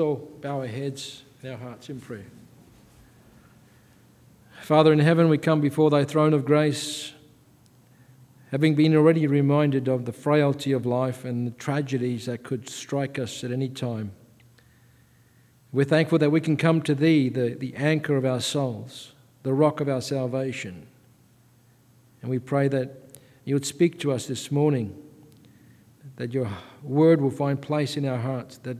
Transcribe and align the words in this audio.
all 0.00 0.28
bow 0.40 0.60
our 0.60 0.66
heads 0.66 1.22
and 1.42 1.52
our 1.52 1.58
hearts 1.58 1.88
in 1.88 2.00
prayer. 2.00 2.26
Father 4.62 4.92
in 4.92 4.98
heaven, 4.98 5.28
we 5.28 5.38
come 5.38 5.60
before 5.60 5.90
thy 5.90 6.04
throne 6.04 6.34
of 6.34 6.44
grace, 6.44 7.12
having 8.50 8.74
been 8.74 8.94
already 8.94 9.26
reminded 9.26 9.88
of 9.88 10.04
the 10.04 10.12
frailty 10.12 10.72
of 10.72 10.84
life 10.84 11.24
and 11.24 11.46
the 11.46 11.52
tragedies 11.52 12.26
that 12.26 12.42
could 12.42 12.68
strike 12.68 13.18
us 13.18 13.42
at 13.44 13.52
any 13.52 13.68
time. 13.68 14.12
We're 15.72 15.84
thankful 15.84 16.18
that 16.18 16.30
we 16.30 16.40
can 16.40 16.56
come 16.56 16.82
to 16.82 16.94
thee, 16.94 17.28
the, 17.28 17.54
the 17.54 17.74
anchor 17.76 18.16
of 18.16 18.24
our 18.24 18.40
souls, 18.40 19.12
the 19.44 19.54
rock 19.54 19.80
of 19.80 19.88
our 19.88 20.00
salvation. 20.00 20.86
And 22.22 22.30
we 22.30 22.38
pray 22.38 22.68
that 22.68 23.18
you 23.44 23.54
would 23.54 23.66
speak 23.66 23.98
to 24.00 24.12
us 24.12 24.26
this 24.26 24.50
morning, 24.50 25.00
that 26.16 26.34
your 26.34 26.50
word 26.82 27.20
will 27.20 27.30
find 27.30 27.60
place 27.60 27.96
in 27.96 28.04
our 28.04 28.18
hearts, 28.18 28.58
that 28.58 28.76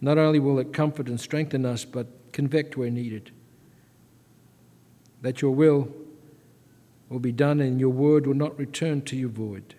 not 0.00 0.18
only 0.18 0.38
will 0.38 0.58
it 0.58 0.72
comfort 0.72 1.08
and 1.08 1.20
strengthen 1.20 1.66
us, 1.66 1.84
but 1.84 2.06
convict 2.32 2.76
where 2.76 2.90
needed. 2.90 3.32
That 5.22 5.42
your 5.42 5.50
will 5.50 5.88
will 7.08 7.18
be 7.18 7.32
done 7.32 7.60
and 7.60 7.80
your 7.80 7.90
word 7.90 8.26
will 8.26 8.34
not 8.34 8.56
return 8.58 9.02
to 9.02 9.16
you 9.16 9.28
void. 9.28 9.74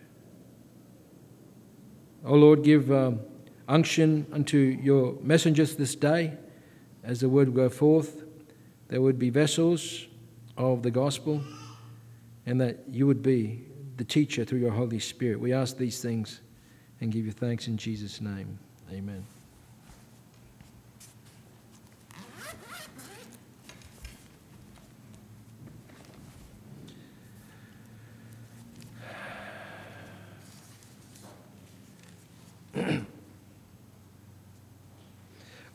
O 2.25 2.31
oh 2.31 2.35
Lord, 2.35 2.63
give 2.63 2.91
um, 2.91 3.21
unction 3.67 4.25
unto 4.33 4.57
your 4.57 5.15
messengers 5.21 5.75
this 5.75 5.95
day 5.95 6.33
as 7.03 7.21
the 7.21 7.29
word 7.29 7.53
go 7.53 7.69
forth. 7.69 8.23
There 8.89 9.01
would 9.01 9.19
be 9.19 9.29
vessels 9.29 10.07
of 10.57 10.83
the 10.83 10.91
gospel 10.91 11.41
and 12.45 12.59
that 12.59 12.79
you 12.89 13.07
would 13.07 13.21
be 13.21 13.63
the 13.97 14.03
teacher 14.03 14.43
through 14.43 14.59
your 14.59 14.71
Holy 14.71 14.99
Spirit. 14.99 15.39
We 15.39 15.53
ask 15.53 15.77
these 15.77 16.01
things 16.01 16.41
and 16.99 17.11
give 17.11 17.25
you 17.25 17.31
thanks 17.31 17.67
in 17.67 17.77
Jesus' 17.77 18.19
name. 18.19 18.59
Amen. 18.91 19.38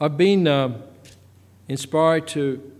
I've 0.00 0.16
been 0.16 0.46
uh, 0.46 0.80
inspired 1.68 2.28
to 2.28 2.72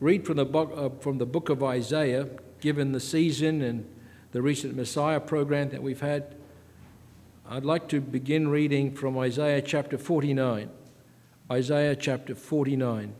read 0.00 0.26
from 0.26 0.36
the, 0.36 0.44
book, 0.44 0.72
uh, 0.76 0.90
from 1.00 1.18
the 1.18 1.26
book 1.26 1.48
of 1.48 1.62
Isaiah, 1.62 2.28
given 2.60 2.92
the 2.92 3.00
season 3.00 3.62
and 3.62 3.86
the 4.32 4.42
recent 4.42 4.76
Messiah 4.76 5.20
program 5.20 5.70
that 5.70 5.82
we've 5.82 6.00
had. 6.00 6.34
I'd 7.48 7.64
like 7.64 7.88
to 7.88 8.00
begin 8.00 8.48
reading 8.48 8.94
from 8.94 9.18
Isaiah 9.18 9.62
chapter 9.62 9.98
49. 9.98 10.70
Isaiah 11.50 11.96
chapter 11.96 12.34
49. 12.34 13.14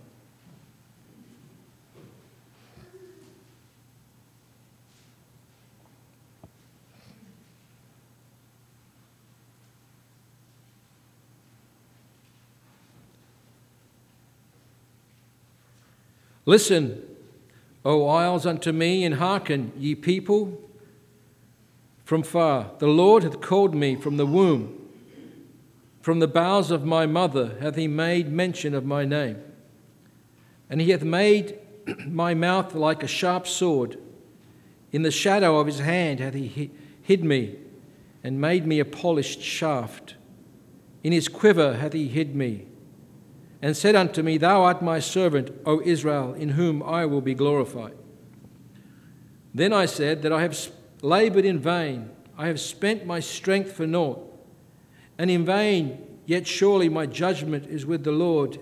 Listen, 16.51 17.01
O 17.84 18.09
isles, 18.09 18.45
unto 18.45 18.73
me, 18.73 19.05
and 19.05 19.15
hearken, 19.15 19.70
ye 19.79 19.95
people 19.95 20.61
from 22.05 22.25
far. 22.25 22.73
The 22.81 22.89
Lord 22.89 23.23
hath 23.23 23.41
called 23.41 23.73
me 23.73 23.95
from 23.95 24.17
the 24.17 24.27
womb. 24.27 24.77
From 26.01 26.19
the 26.19 26.27
bowels 26.27 26.73
of 26.73 26.84
my 26.84 27.06
mother 27.06 27.56
hath 27.61 27.77
he 27.77 27.87
made 27.87 28.33
mention 28.33 28.75
of 28.75 28.84
my 28.84 29.05
name. 29.05 29.41
And 30.69 30.81
he 30.81 30.91
hath 30.91 31.05
made 31.05 31.56
my 32.09 32.34
mouth 32.34 32.75
like 32.75 33.05
a 33.05 33.06
sharp 33.06 33.47
sword. 33.47 33.97
In 34.91 35.03
the 35.03 35.12
shadow 35.12 35.61
of 35.61 35.69
his 35.69 35.78
hand 35.78 36.19
hath 36.19 36.34
he 36.34 36.72
hid 37.00 37.22
me, 37.22 37.61
and 38.25 38.41
made 38.41 38.67
me 38.67 38.81
a 38.81 38.84
polished 38.84 39.41
shaft. 39.41 40.17
In 41.05 41.12
his 41.12 41.28
quiver 41.28 41.77
hath 41.77 41.93
he 41.93 42.09
hid 42.09 42.34
me 42.34 42.67
and 43.62 43.76
said 43.76 43.94
unto 43.94 44.22
me, 44.22 44.38
Thou 44.38 44.62
art 44.62 44.82
my 44.82 45.00
servant, 45.00 45.50
O 45.66 45.81
Israel, 45.82 46.32
in 46.34 46.50
whom 46.50 46.82
I 46.82 47.06
will 47.06 47.21
be 47.21 47.34
glorified. 47.34 47.97
Then 49.54 49.72
I 49.72 49.87
said 49.87 50.22
that 50.22 50.32
I 50.32 50.43
have 50.43 50.56
labored 51.03 51.44
in 51.44 51.59
vain, 51.59 52.10
I 52.38 52.47
have 52.47 52.60
spent 52.60 53.04
my 53.04 53.20
strength 53.20 53.72
for 53.72 53.87
naught, 53.87 54.26
and 55.19 55.31
in 55.31 55.44
vain, 55.44 56.06
yet 56.25 56.47
surely 56.47 56.88
my 56.88 57.06
judgment 57.06 57.66
is 57.66 57.84
with 57.84 58.04
the 58.04 58.12
Lord, 58.12 58.59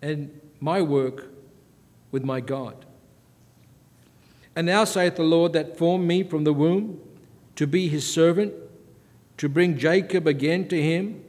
and 0.00 0.40
my 0.60 0.82
work 0.82 1.30
with 2.12 2.24
my 2.24 2.40
God. 2.40 2.84
And 4.54 4.66
now 4.66 4.84
saith 4.84 5.16
the 5.16 5.22
Lord 5.22 5.52
that 5.52 5.76
formed 5.76 6.06
me 6.06 6.22
from 6.22 6.44
the 6.44 6.52
womb 6.52 7.00
to 7.56 7.66
be 7.66 7.88
his 7.88 8.08
servant, 8.08 8.54
to 9.36 9.48
bring 9.48 9.78
Jacob 9.78 10.26
again 10.26 10.68
to 10.68 10.80
him. 10.80 11.24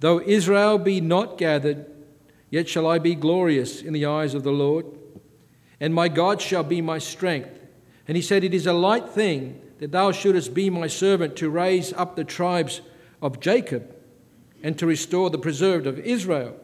Though 0.00 0.20
Israel 0.20 0.78
be 0.78 1.00
not 1.00 1.38
gathered, 1.38 1.86
Yet 2.54 2.68
shall 2.68 2.86
I 2.86 3.00
be 3.00 3.16
glorious 3.16 3.82
in 3.82 3.92
the 3.92 4.06
eyes 4.06 4.32
of 4.32 4.44
the 4.44 4.52
Lord, 4.52 4.86
and 5.80 5.92
my 5.92 6.06
God 6.06 6.40
shall 6.40 6.62
be 6.62 6.80
my 6.80 6.98
strength. 6.98 7.50
And 8.06 8.16
he 8.16 8.22
said, 8.22 8.44
It 8.44 8.54
is 8.54 8.68
a 8.68 8.72
light 8.72 9.08
thing 9.08 9.60
that 9.80 9.90
thou 9.90 10.12
shouldest 10.12 10.54
be 10.54 10.70
my 10.70 10.86
servant 10.86 11.34
to 11.38 11.50
raise 11.50 11.92
up 11.94 12.14
the 12.14 12.22
tribes 12.22 12.80
of 13.20 13.40
Jacob 13.40 13.92
and 14.62 14.78
to 14.78 14.86
restore 14.86 15.30
the 15.30 15.38
preserved 15.38 15.88
of 15.88 15.98
Israel. 15.98 16.54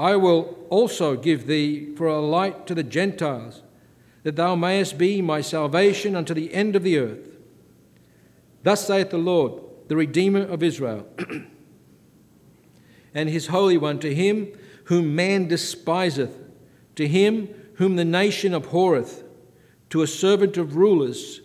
I 0.00 0.16
will 0.16 0.58
also 0.68 1.14
give 1.14 1.46
thee 1.46 1.94
for 1.94 2.08
a 2.08 2.18
light 2.18 2.66
to 2.66 2.74
the 2.74 2.82
Gentiles, 2.82 3.62
that 4.24 4.34
thou 4.34 4.56
mayest 4.56 4.98
be 4.98 5.22
my 5.22 5.42
salvation 5.42 6.16
unto 6.16 6.34
the 6.34 6.52
end 6.52 6.74
of 6.74 6.82
the 6.82 6.98
earth. 6.98 7.36
Thus 8.64 8.84
saith 8.84 9.10
the 9.10 9.18
Lord, 9.18 9.62
the 9.86 9.94
Redeemer 9.94 10.42
of 10.42 10.64
Israel, 10.64 11.06
and 13.14 13.28
his 13.28 13.46
Holy 13.46 13.78
One, 13.78 14.00
to 14.00 14.12
him 14.12 14.48
whom 14.84 15.14
man 15.14 15.48
despiseth, 15.48 16.38
to 16.96 17.08
him 17.08 17.48
whom 17.74 17.96
the 17.96 18.04
nation 18.04 18.54
abhorreth, 18.54 19.24
to 19.90 20.02
a 20.02 20.06
servant 20.06 20.56
of 20.56 20.76
rulers. 20.76 21.40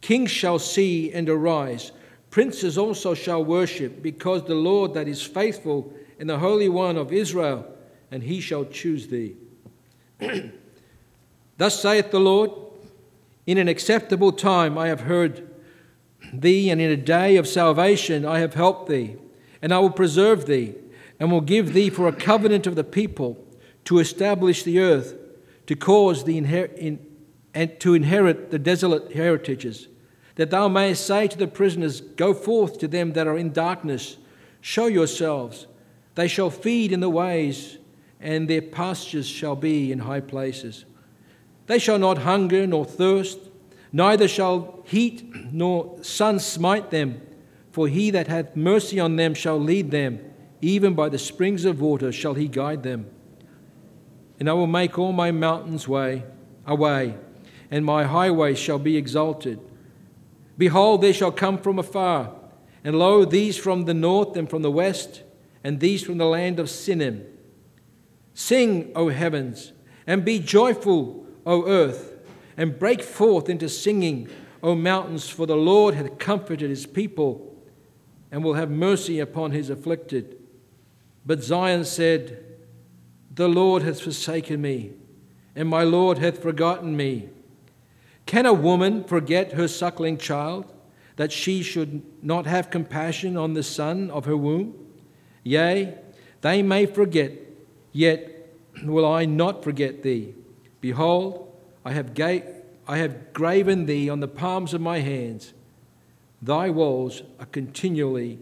Kings 0.00 0.30
shall 0.30 0.58
see 0.58 1.12
and 1.12 1.28
arise, 1.28 1.92
princes 2.30 2.76
also 2.78 3.14
shall 3.14 3.44
worship, 3.44 4.02
because 4.02 4.44
the 4.44 4.54
Lord 4.54 4.94
that 4.94 5.08
is 5.08 5.22
faithful 5.22 5.92
and 6.18 6.28
the 6.28 6.38
Holy 6.38 6.68
One 6.68 6.96
of 6.96 7.12
Israel, 7.12 7.66
and 8.10 8.22
he 8.22 8.40
shall 8.40 8.64
choose 8.64 9.08
thee. 9.08 9.36
Thus 11.56 11.80
saith 11.80 12.10
the 12.10 12.20
Lord 12.20 12.50
In 13.46 13.58
an 13.58 13.68
acceptable 13.68 14.32
time 14.32 14.78
I 14.78 14.88
have 14.88 15.02
heard 15.02 15.48
thee, 16.32 16.70
and 16.70 16.80
in 16.80 16.90
a 16.90 16.96
day 16.96 17.36
of 17.36 17.48
salvation 17.48 18.24
I 18.24 18.38
have 18.38 18.54
helped 18.54 18.88
thee, 18.88 19.16
and 19.60 19.72
I 19.72 19.78
will 19.78 19.90
preserve 19.90 20.46
thee 20.46 20.74
and 21.18 21.30
will 21.30 21.40
give 21.40 21.72
thee 21.72 21.90
for 21.90 22.08
a 22.08 22.12
covenant 22.12 22.66
of 22.66 22.74
the 22.74 22.84
people 22.84 23.38
to 23.84 23.98
establish 23.98 24.62
the 24.62 24.80
earth, 24.80 25.14
to 25.66 25.76
cause 25.76 26.24
the 26.24 26.40
inher- 26.40 26.74
in, 26.76 26.98
and 27.52 27.78
to 27.80 27.94
inherit 27.94 28.50
the 28.50 28.58
desolate 28.58 29.12
heritages, 29.12 29.88
that 30.34 30.50
thou 30.50 30.66
mayest 30.68 31.06
say 31.06 31.28
to 31.28 31.38
the 31.38 31.46
prisoners, 31.46 32.00
Go 32.00 32.34
forth 32.34 32.78
to 32.78 32.88
them 32.88 33.12
that 33.12 33.26
are 33.26 33.38
in 33.38 33.52
darkness, 33.52 34.16
show 34.60 34.86
yourselves. 34.86 35.66
They 36.16 36.28
shall 36.28 36.50
feed 36.50 36.92
in 36.92 37.00
the 37.00 37.10
ways, 37.10 37.78
and 38.20 38.48
their 38.48 38.62
pastures 38.62 39.26
shall 39.26 39.56
be 39.56 39.92
in 39.92 40.00
high 40.00 40.20
places. 40.20 40.84
They 41.66 41.78
shall 41.78 41.98
not 41.98 42.18
hunger 42.18 42.66
nor 42.66 42.84
thirst, 42.84 43.38
neither 43.92 44.26
shall 44.26 44.82
heat 44.84 45.52
nor 45.52 46.02
sun 46.02 46.40
smite 46.40 46.90
them, 46.90 47.20
for 47.70 47.86
he 47.88 48.10
that 48.10 48.26
hath 48.26 48.56
mercy 48.56 48.98
on 48.98 49.16
them 49.16 49.34
shall 49.34 49.58
lead 49.58 49.90
them 49.90 50.20
even 50.60 50.94
by 50.94 51.08
the 51.08 51.18
springs 51.18 51.64
of 51.64 51.80
water 51.80 52.12
shall 52.12 52.34
he 52.34 52.48
guide 52.48 52.82
them. 52.82 53.06
And 54.38 54.48
I 54.48 54.52
will 54.52 54.66
make 54.66 54.98
all 54.98 55.12
my 55.12 55.30
mountains 55.30 55.86
way 55.86 56.24
away, 56.66 57.16
and 57.70 57.84
my 57.84 58.04
highways 58.04 58.58
shall 58.58 58.78
be 58.78 58.96
exalted. 58.96 59.60
Behold, 60.56 61.02
they 61.02 61.12
shall 61.12 61.32
come 61.32 61.58
from 61.58 61.78
afar, 61.78 62.32
and 62.82 62.98
lo, 62.98 63.24
these 63.24 63.56
from 63.56 63.84
the 63.84 63.94
north 63.94 64.36
and 64.36 64.48
from 64.48 64.62
the 64.62 64.70
west, 64.70 65.22
and 65.62 65.80
these 65.80 66.02
from 66.02 66.18
the 66.18 66.26
land 66.26 66.58
of 66.58 66.66
Sinim. 66.66 67.24
Sing, 68.34 68.92
O 68.94 69.08
heavens, 69.08 69.72
and 70.06 70.24
be 70.24 70.38
joyful, 70.38 71.26
O 71.46 71.66
earth, 71.66 72.12
and 72.56 72.78
break 72.78 73.02
forth 73.02 73.48
into 73.48 73.68
singing, 73.68 74.28
O 74.62 74.74
mountains, 74.74 75.28
for 75.28 75.46
the 75.46 75.56
Lord 75.56 75.94
hath 75.94 76.18
comforted 76.18 76.70
his 76.70 76.86
people, 76.86 77.54
and 78.30 78.42
will 78.42 78.54
have 78.54 78.70
mercy 78.70 79.20
upon 79.20 79.52
his 79.52 79.70
afflicted. 79.70 80.36
But 81.26 81.42
Zion 81.42 81.84
said, 81.84 82.44
The 83.34 83.48
Lord 83.48 83.82
hath 83.82 84.00
forsaken 84.00 84.60
me, 84.60 84.92
and 85.56 85.68
my 85.68 85.82
Lord 85.82 86.18
hath 86.18 86.42
forgotten 86.42 86.96
me. 86.96 87.28
Can 88.26 88.46
a 88.46 88.52
woman 88.52 89.04
forget 89.04 89.52
her 89.52 89.68
suckling 89.68 90.18
child, 90.18 90.72
that 91.16 91.32
she 91.32 91.62
should 91.62 92.02
not 92.22 92.46
have 92.46 92.70
compassion 92.70 93.36
on 93.36 93.54
the 93.54 93.62
son 93.62 94.10
of 94.10 94.24
her 94.24 94.36
womb? 94.36 94.74
Yea, 95.42 95.94
They 96.40 96.62
may 96.62 96.86
forget, 96.86 97.32
yet 97.92 98.50
will 98.82 99.06
I 99.06 99.24
not 99.24 99.62
forget 99.62 100.02
thee. 100.02 100.34
Behold, 100.80 101.50
I 101.84 101.92
have, 101.92 102.14
ga- 102.14 102.44
I 102.86 102.98
have 102.98 103.32
graven 103.32 103.86
thee 103.86 104.10
on 104.10 104.20
the 104.20 104.28
palms 104.28 104.74
of 104.74 104.80
my 104.80 105.00
hands. 105.00 105.54
Thy 106.42 106.68
walls 106.68 107.22
are 107.40 107.46
continually 107.46 108.38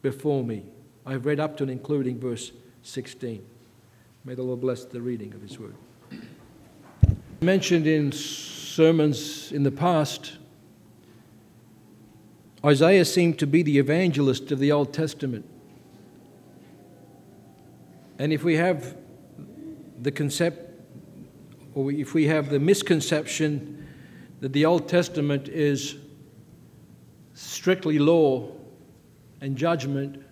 before 0.00 0.44
me. 0.44 0.71
I 1.04 1.12
have 1.12 1.26
read 1.26 1.40
up 1.40 1.56
to 1.56 1.64
and 1.64 1.70
including 1.70 2.20
verse 2.20 2.52
16. 2.82 3.44
May 4.24 4.34
the 4.34 4.42
Lord 4.42 4.60
bless 4.60 4.84
the 4.84 5.00
reading 5.00 5.34
of 5.34 5.42
his 5.42 5.58
word. 5.58 5.74
Mentioned 7.40 7.88
in 7.88 8.12
sermons 8.12 9.50
in 9.50 9.64
the 9.64 9.72
past, 9.72 10.34
Isaiah 12.64 13.04
seemed 13.04 13.40
to 13.40 13.46
be 13.48 13.62
the 13.62 13.78
evangelist 13.78 14.52
of 14.52 14.60
the 14.60 14.70
Old 14.70 14.92
Testament. 14.92 15.44
And 18.18 18.32
if 18.32 18.44
we 18.44 18.54
have 18.56 18.96
the 20.00 20.12
concept, 20.12 20.70
or 21.74 21.90
if 21.90 22.14
we 22.14 22.26
have 22.28 22.50
the 22.50 22.60
misconception 22.60 23.88
that 24.40 24.52
the 24.52 24.64
Old 24.64 24.88
Testament 24.88 25.48
is 25.48 25.96
strictly 27.34 27.98
law 27.98 28.52
and 29.40 29.56
judgment, 29.56 30.22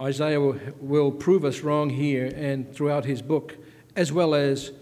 Isaiah 0.00 0.40
will, 0.40 0.58
will 0.80 1.10
prove 1.12 1.44
us 1.44 1.60
wrong 1.60 1.90
here 1.90 2.26
and 2.34 2.72
throughout 2.74 3.04
his 3.04 3.22
book, 3.22 3.56
as 3.94 4.12
well 4.12 4.34
as 4.34 4.72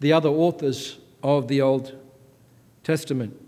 the 0.00 0.12
other 0.12 0.28
authors 0.28 0.98
of 1.22 1.48
the 1.48 1.60
Old 1.60 1.96
Testament. 2.82 3.40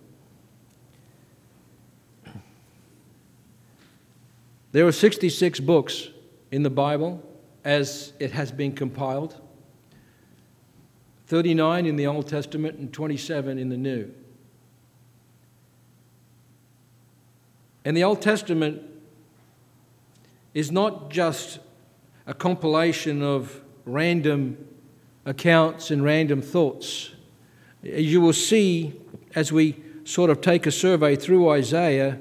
There 4.73 4.87
are 4.87 4.93
66 4.93 5.61
books 5.61 6.09
in 6.53 6.63
the 6.63 6.71
Bible 6.71 7.23
as 7.65 8.13
it 8.19 8.31
has 8.33 8.53
been 8.53 8.73
compiled 8.73 9.41
39 11.27 11.87
in 11.87 11.95
the 11.95 12.07
Old 12.09 12.27
Testament 12.27 12.79
and 12.79 12.93
27 12.93 13.57
in 13.57 13.69
the 13.69 13.77
New. 13.77 14.13
And 17.85 17.97
the 17.97 18.03
Old 18.03 18.21
Testament 18.21 18.83
is 20.55 20.71
not 20.71 21.11
just 21.11 21.59
a 22.27 22.35
compilation 22.35 23.23
of 23.23 23.61
random 23.85 24.57
accounts 25.25 25.91
and 25.91 26.03
random 26.05 26.43
thoughts. 26.43 27.11
You 27.83 28.21
will 28.21 28.33
see 28.33 28.95
as 29.35 29.53
we 29.53 29.77
sort 30.05 30.31
of 30.31 30.41
take 30.41 30.67
a 30.67 30.73
survey 30.73 31.17
through 31.17 31.49
Isaiah, 31.51 32.19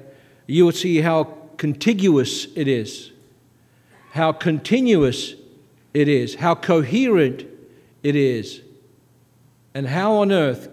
you 0.47 0.65
will 0.65 0.71
see 0.71 1.01
how 1.01 1.35
contiguous 1.57 2.45
it 2.55 2.67
is, 2.67 3.11
how 4.11 4.31
continuous 4.31 5.35
it 5.93 6.07
is, 6.07 6.35
how 6.35 6.55
coherent 6.55 7.45
it 8.03 8.15
is, 8.15 8.61
and 9.73 9.87
how 9.87 10.13
on 10.13 10.31
earth 10.31 10.69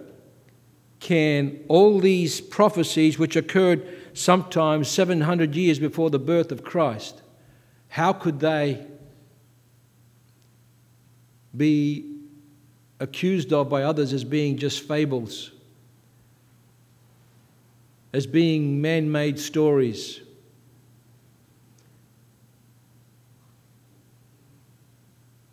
can 1.00 1.60
all 1.68 2.00
these 2.00 2.40
prophecies, 2.40 3.18
which 3.18 3.36
occurred 3.36 3.86
sometimes 4.14 4.88
700 4.88 5.54
years 5.54 5.78
before 5.78 6.10
the 6.10 6.18
birth 6.18 6.50
of 6.50 6.64
Christ, 6.64 7.22
how 7.96 8.12
could 8.12 8.38
they 8.38 8.86
be 11.56 12.18
accused 13.00 13.54
of 13.54 13.70
by 13.70 13.84
others 13.84 14.12
as 14.12 14.22
being 14.22 14.58
just 14.58 14.86
fables, 14.86 15.52
as 18.12 18.26
being 18.26 18.82
man 18.82 19.10
made 19.10 19.38
stories? 19.38 20.20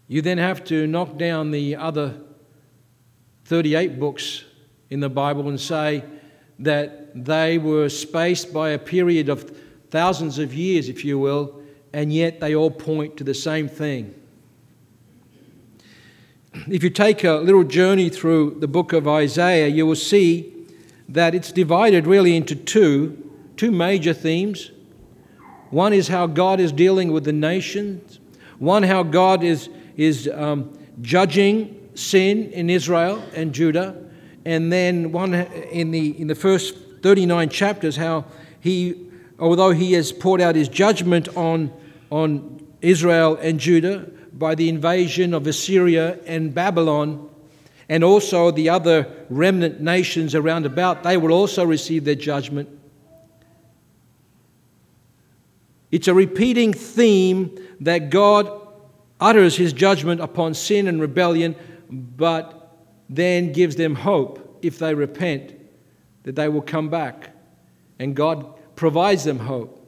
You 0.09 0.21
then 0.21 0.37
have 0.37 0.65
to 0.65 0.85
knock 0.85 1.17
down 1.17 1.51
the 1.51 1.77
other 1.77 2.19
38 3.45 3.97
books 3.97 4.43
in 4.89 4.99
the 4.99 5.07
Bible 5.07 5.47
and 5.47 5.57
say 5.57 6.03
that 6.59 7.23
they 7.23 7.57
were 7.57 7.87
spaced 7.87 8.51
by 8.51 8.71
a 8.71 8.77
period 8.77 9.29
of 9.29 9.49
thousands 9.91 10.39
of 10.39 10.53
years, 10.53 10.89
if 10.89 11.05
you 11.05 11.17
will, 11.17 11.62
and 11.93 12.11
yet 12.11 12.39
they 12.39 12.55
all 12.55 12.71
point 12.71 13.15
to 13.17 13.23
the 13.23 13.33
same 13.35 13.69
thing. 13.69 14.15
If 16.67 16.83
you 16.83 16.89
take 16.89 17.23
a 17.23 17.33
little 17.33 17.63
journey 17.63 18.09
through 18.09 18.57
the 18.59 18.67
book 18.67 18.93
of 18.93 19.07
Isaiah, 19.07 19.67
you 19.67 19.85
will 19.85 19.95
see 19.95 20.53
that 21.09 21.35
it's 21.35 21.51
divided 21.51 22.07
really 22.07 22.35
into 22.35 22.55
two, 22.55 23.31
two 23.57 23.71
major 23.71 24.13
themes. 24.13 24.71
One 25.69 25.93
is 25.93 26.07
how 26.07 26.27
God 26.27 26.59
is 26.59 26.71
dealing 26.71 27.11
with 27.11 27.23
the 27.23 27.33
nations, 27.33 28.19
one, 28.59 28.83
how 28.83 29.03
God 29.03 29.43
is, 29.43 29.69
is 29.97 30.29
um, 30.33 30.77
judging 31.01 31.89
sin 31.95 32.51
in 32.51 32.69
Israel 32.69 33.23
and 33.35 33.53
Judah, 33.53 33.95
and 34.45 34.71
then 34.71 35.11
one 35.11 35.33
in 35.33 35.91
the, 35.91 36.19
in 36.19 36.27
the 36.27 36.35
first 36.35 36.75
39 37.01 37.49
chapters, 37.49 37.97
how 37.97 38.25
he, 38.59 39.09
although 39.39 39.71
he 39.71 39.93
has 39.93 40.11
poured 40.11 40.41
out 40.41 40.55
his 40.55 40.69
judgment 40.69 41.27
on 41.35 41.71
on 42.13 42.63
Israel 42.79 43.37
and 43.41 43.59
Judah 43.59 44.07
by 44.33 44.53
the 44.53 44.69
invasion 44.69 45.33
of 45.33 45.47
Assyria 45.47 46.19
and 46.27 46.53
Babylon, 46.53 47.27
and 47.89 48.03
also 48.03 48.51
the 48.51 48.69
other 48.69 49.11
remnant 49.31 49.81
nations 49.81 50.35
around 50.35 50.67
about, 50.67 51.01
they 51.01 51.17
will 51.17 51.31
also 51.31 51.65
receive 51.65 52.05
their 52.05 52.13
judgment. 52.13 52.69
It's 55.91 56.07
a 56.07 56.13
repeating 56.13 56.71
theme 56.71 57.57
that 57.79 58.11
God 58.11 58.61
utters 59.19 59.55
his 59.55 59.73
judgment 59.73 60.21
upon 60.21 60.53
sin 60.53 60.87
and 60.87 61.01
rebellion, 61.01 61.55
but 61.89 62.77
then 63.09 63.53
gives 63.53 63.75
them 63.75 63.95
hope 63.95 64.59
if 64.61 64.77
they 64.77 64.93
repent 64.93 65.55
that 66.23 66.35
they 66.35 66.47
will 66.47 66.61
come 66.61 66.89
back. 66.89 67.31
And 67.97 68.15
God 68.15 68.53
provides 68.75 69.23
them 69.23 69.39
hope. 69.39 69.82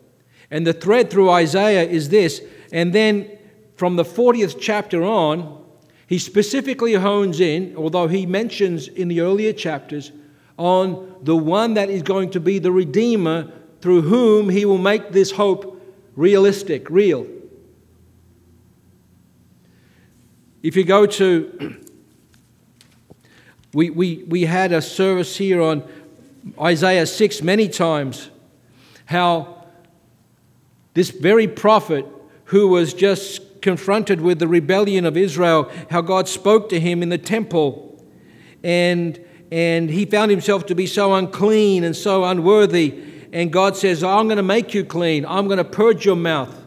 And 0.56 0.66
the 0.66 0.72
thread 0.72 1.10
through 1.10 1.30
Isaiah 1.32 1.84
is 1.84 2.08
this. 2.08 2.42
And 2.72 2.94
then 2.94 3.30
from 3.76 3.98
the 3.98 4.06
40th 4.06 4.58
chapter 4.58 5.04
on, 5.04 5.62
he 6.08 6.18
specifically 6.18 6.94
hones 6.94 7.42
in, 7.42 7.76
although 7.76 8.08
he 8.08 8.26
mentions 8.26 8.88
in 8.88 9.10
the 9.10 9.20
earlier 9.20 9.52
chapters, 9.52 10.14
on 10.56 11.14
the 11.24 11.36
one 11.36 11.74
that 11.74 11.90
is 11.90 12.04
going 12.04 12.30
to 12.30 12.40
be 12.40 12.60
the 12.60 12.72
Redeemer 12.72 13.52
through 13.82 14.04
whom 14.04 14.48
he 14.48 14.64
will 14.64 14.78
make 14.78 15.12
this 15.12 15.30
hope 15.32 15.86
realistic, 16.16 16.90
real. 16.90 17.28
If 20.64 20.78
you 20.78 20.86
go 20.86 21.06
to, 21.06 21.84
we, 23.74 23.90
we, 23.90 24.24
we 24.30 24.46
had 24.46 24.72
a 24.72 24.82
service 24.82 25.36
here 25.36 25.62
on 25.62 25.84
Isaiah 26.58 27.08
6 27.08 27.42
many 27.42 27.68
times, 27.68 28.30
how 29.04 29.55
this 30.96 31.12
very 31.12 31.48
prophet 31.48 32.06
who 32.46 32.70
was 32.70 32.94
just 32.94 33.62
confronted 33.62 34.22
with 34.22 34.40
the 34.40 34.48
rebellion 34.48 35.06
of 35.06 35.16
Israel, 35.18 35.72
how 35.90 36.02
God 36.02 36.28
spoke 36.28 36.70
to 36.70 36.80
him 36.80 37.04
in 37.04 37.10
the 37.10 37.18
temple. 37.18 38.04
And, 38.64 39.20
and 39.52 39.90
he 39.90 40.06
found 40.06 40.32
himself 40.32 40.66
to 40.68 40.76
be 40.76 40.88
so 40.88 41.14
unclean 41.14 41.84
and 41.84 41.96
so 41.96 42.24
unworthy. 42.24 43.04
And 43.34 43.52
God 43.52 43.76
says, 43.76 44.04
I'm 44.04 44.28
going 44.28 44.38
to 44.38 44.44
make 44.44 44.74
you 44.74 44.86
clean. 44.86 45.26
I'm 45.26 45.48
going 45.48 45.58
to 45.58 45.64
purge 45.64 46.06
your 46.06 46.16
mouth. 46.16 46.64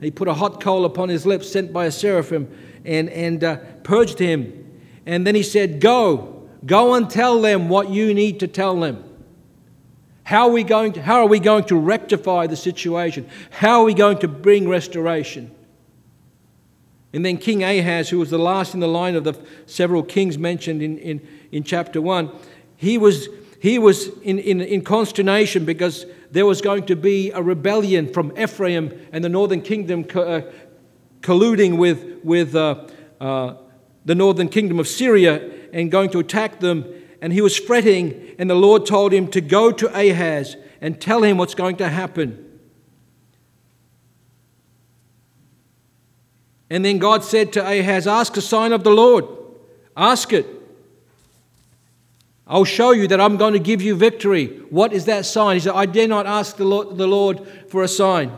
He 0.00 0.10
put 0.10 0.28
a 0.28 0.34
hot 0.34 0.60
coal 0.60 0.84
upon 0.84 1.08
his 1.08 1.26
lips, 1.26 1.50
sent 1.50 1.72
by 1.72 1.86
a 1.86 1.90
seraphim, 1.90 2.48
and, 2.84 3.08
and 3.10 3.42
uh, 3.42 3.56
purged 3.82 4.18
him. 4.18 4.80
And 5.04 5.26
then 5.26 5.34
he 5.34 5.42
said, 5.42 5.80
Go, 5.80 6.48
go 6.64 6.94
and 6.94 7.10
tell 7.10 7.40
them 7.40 7.68
what 7.68 7.90
you 7.90 8.14
need 8.14 8.40
to 8.40 8.48
tell 8.48 8.78
them. 8.78 9.05
How 10.26 10.48
are 10.48 10.52
we 10.52 10.64
going 10.64 10.92
to, 10.94 11.02
how 11.02 11.20
are 11.20 11.28
we 11.28 11.38
going 11.38 11.62
to 11.66 11.78
rectify 11.78 12.48
the 12.48 12.56
situation? 12.56 13.28
How 13.48 13.82
are 13.82 13.84
we 13.84 13.94
going 13.94 14.18
to 14.18 14.28
bring 14.28 14.68
restoration? 14.68 15.52
And 17.12 17.24
then 17.24 17.38
King 17.38 17.62
Ahaz, 17.62 18.08
who 18.08 18.18
was 18.18 18.30
the 18.30 18.38
last 18.38 18.74
in 18.74 18.80
the 18.80 18.88
line 18.88 19.14
of 19.14 19.22
the 19.22 19.34
several 19.66 20.02
kings 20.02 20.36
mentioned 20.36 20.82
in, 20.82 20.98
in, 20.98 21.28
in 21.52 21.62
chapter 21.62 22.02
1, 22.02 22.32
he 22.76 22.98
was, 22.98 23.28
he 23.62 23.78
was 23.78 24.08
in, 24.22 24.40
in, 24.40 24.60
in 24.60 24.82
consternation 24.82 25.64
because 25.64 26.06
there 26.32 26.44
was 26.44 26.60
going 26.60 26.86
to 26.86 26.96
be 26.96 27.30
a 27.30 27.40
rebellion 27.40 28.12
from 28.12 28.36
Ephraim 28.36 29.06
and 29.12 29.22
the 29.22 29.28
northern 29.28 29.62
kingdom 29.62 30.02
co- 30.02 30.22
uh, 30.22 30.52
colluding 31.20 31.78
with, 31.78 32.18
with 32.24 32.56
uh, 32.56 32.84
uh, 33.20 33.54
the 34.04 34.16
northern 34.16 34.48
kingdom 34.48 34.80
of 34.80 34.88
Syria 34.88 35.52
and 35.72 35.88
going 35.88 36.10
to 36.10 36.18
attack 36.18 36.58
them 36.58 36.84
and 37.20 37.32
he 37.32 37.40
was 37.40 37.56
fretting, 37.56 38.34
and 38.38 38.48
the 38.48 38.54
Lord 38.54 38.86
told 38.86 39.12
him 39.12 39.28
to 39.28 39.40
go 39.40 39.70
to 39.72 39.86
Ahaz 39.88 40.56
and 40.80 41.00
tell 41.00 41.22
him 41.22 41.38
what's 41.38 41.54
going 41.54 41.76
to 41.76 41.88
happen. 41.88 42.42
And 46.68 46.84
then 46.84 46.98
God 46.98 47.24
said 47.24 47.52
to 47.54 47.60
Ahaz, 47.60 48.06
Ask 48.06 48.36
a 48.36 48.40
sign 48.40 48.72
of 48.72 48.84
the 48.84 48.90
Lord. 48.90 49.24
Ask 49.96 50.32
it. 50.32 50.46
I'll 52.46 52.64
show 52.64 52.92
you 52.92 53.08
that 53.08 53.20
I'm 53.20 53.36
going 53.36 53.54
to 53.54 53.58
give 53.58 53.82
you 53.82 53.96
victory. 53.96 54.46
What 54.70 54.92
is 54.92 55.06
that 55.06 55.26
sign? 55.26 55.56
He 55.56 55.60
said, 55.60 55.74
I 55.74 55.86
dare 55.86 56.06
not 56.06 56.26
ask 56.26 56.56
the 56.56 56.64
Lord, 56.64 57.46
for 57.68 57.82
a 57.82 57.88
sign. 57.88 58.32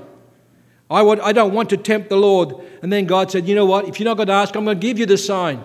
I, 0.91 1.03
would, 1.03 1.21
I 1.21 1.33
don't 1.33 1.53
want 1.53 1.69
to 1.71 1.77
tempt 1.77 2.09
the 2.09 2.17
Lord. 2.17 2.55
And 2.83 2.91
then 2.91 3.05
God 3.05 3.31
said, 3.31 3.47
You 3.47 3.55
know 3.55 3.67
what? 3.67 3.87
If 3.87 4.01
you're 4.01 4.07
not 4.07 4.17
going 4.17 4.29
to 4.29 4.35
ask, 4.35 4.55
I'm 4.57 4.65
going 4.65 4.81
to 4.81 4.87
give 4.87 4.99
you 4.99 5.07
the 5.07 5.19
sign. 5.19 5.63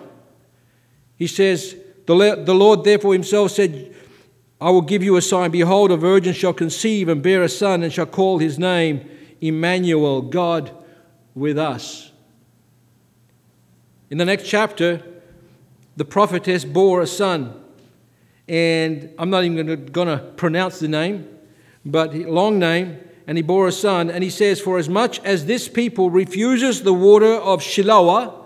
He 1.15 1.27
says, 1.27 1.75
The, 2.05 2.43
the 2.43 2.53
Lord 2.53 2.83
therefore 2.83 3.13
himself 3.13 3.51
said, 3.51 3.95
I 4.59 4.69
will 4.69 4.81
give 4.81 5.03
you 5.03 5.17
a 5.17 5.21
sign. 5.21 5.51
Behold, 5.51 5.91
a 5.91 5.97
virgin 5.97 6.33
shall 6.33 6.53
conceive 6.53 7.09
and 7.09 7.21
bear 7.21 7.43
a 7.43 7.49
son, 7.49 7.83
and 7.83 7.91
shall 7.91 8.05
call 8.05 8.39
his 8.39 8.57
name 8.57 9.09
Emmanuel, 9.41 10.21
God 10.21 10.71
with 11.35 11.57
us. 11.57 12.11
In 14.09 14.17
the 14.17 14.25
next 14.25 14.47
chapter, 14.47 15.03
the 15.97 16.05
prophetess 16.05 16.65
bore 16.65 17.01
a 17.01 17.07
son. 17.07 17.59
And 18.47 19.13
I'm 19.17 19.29
not 19.29 19.43
even 19.43 19.85
going 19.91 20.07
to 20.07 20.23
pronounce 20.35 20.79
the 20.79 20.87
name, 20.87 21.27
but 21.85 22.13
long 22.13 22.59
name 22.59 22.99
and 23.27 23.37
he 23.37 23.41
bore 23.41 23.67
a 23.67 23.71
son. 23.71 24.09
And 24.09 24.23
he 24.23 24.29
says, 24.29 24.59
For 24.59 24.77
as 24.77 24.89
much 24.89 25.19
as 25.23 25.45
this 25.45 25.69
people 25.69 26.09
refuses 26.09 26.83
the 26.83 26.93
water 26.93 27.33
of 27.33 27.61
Shiloah, 27.61 28.42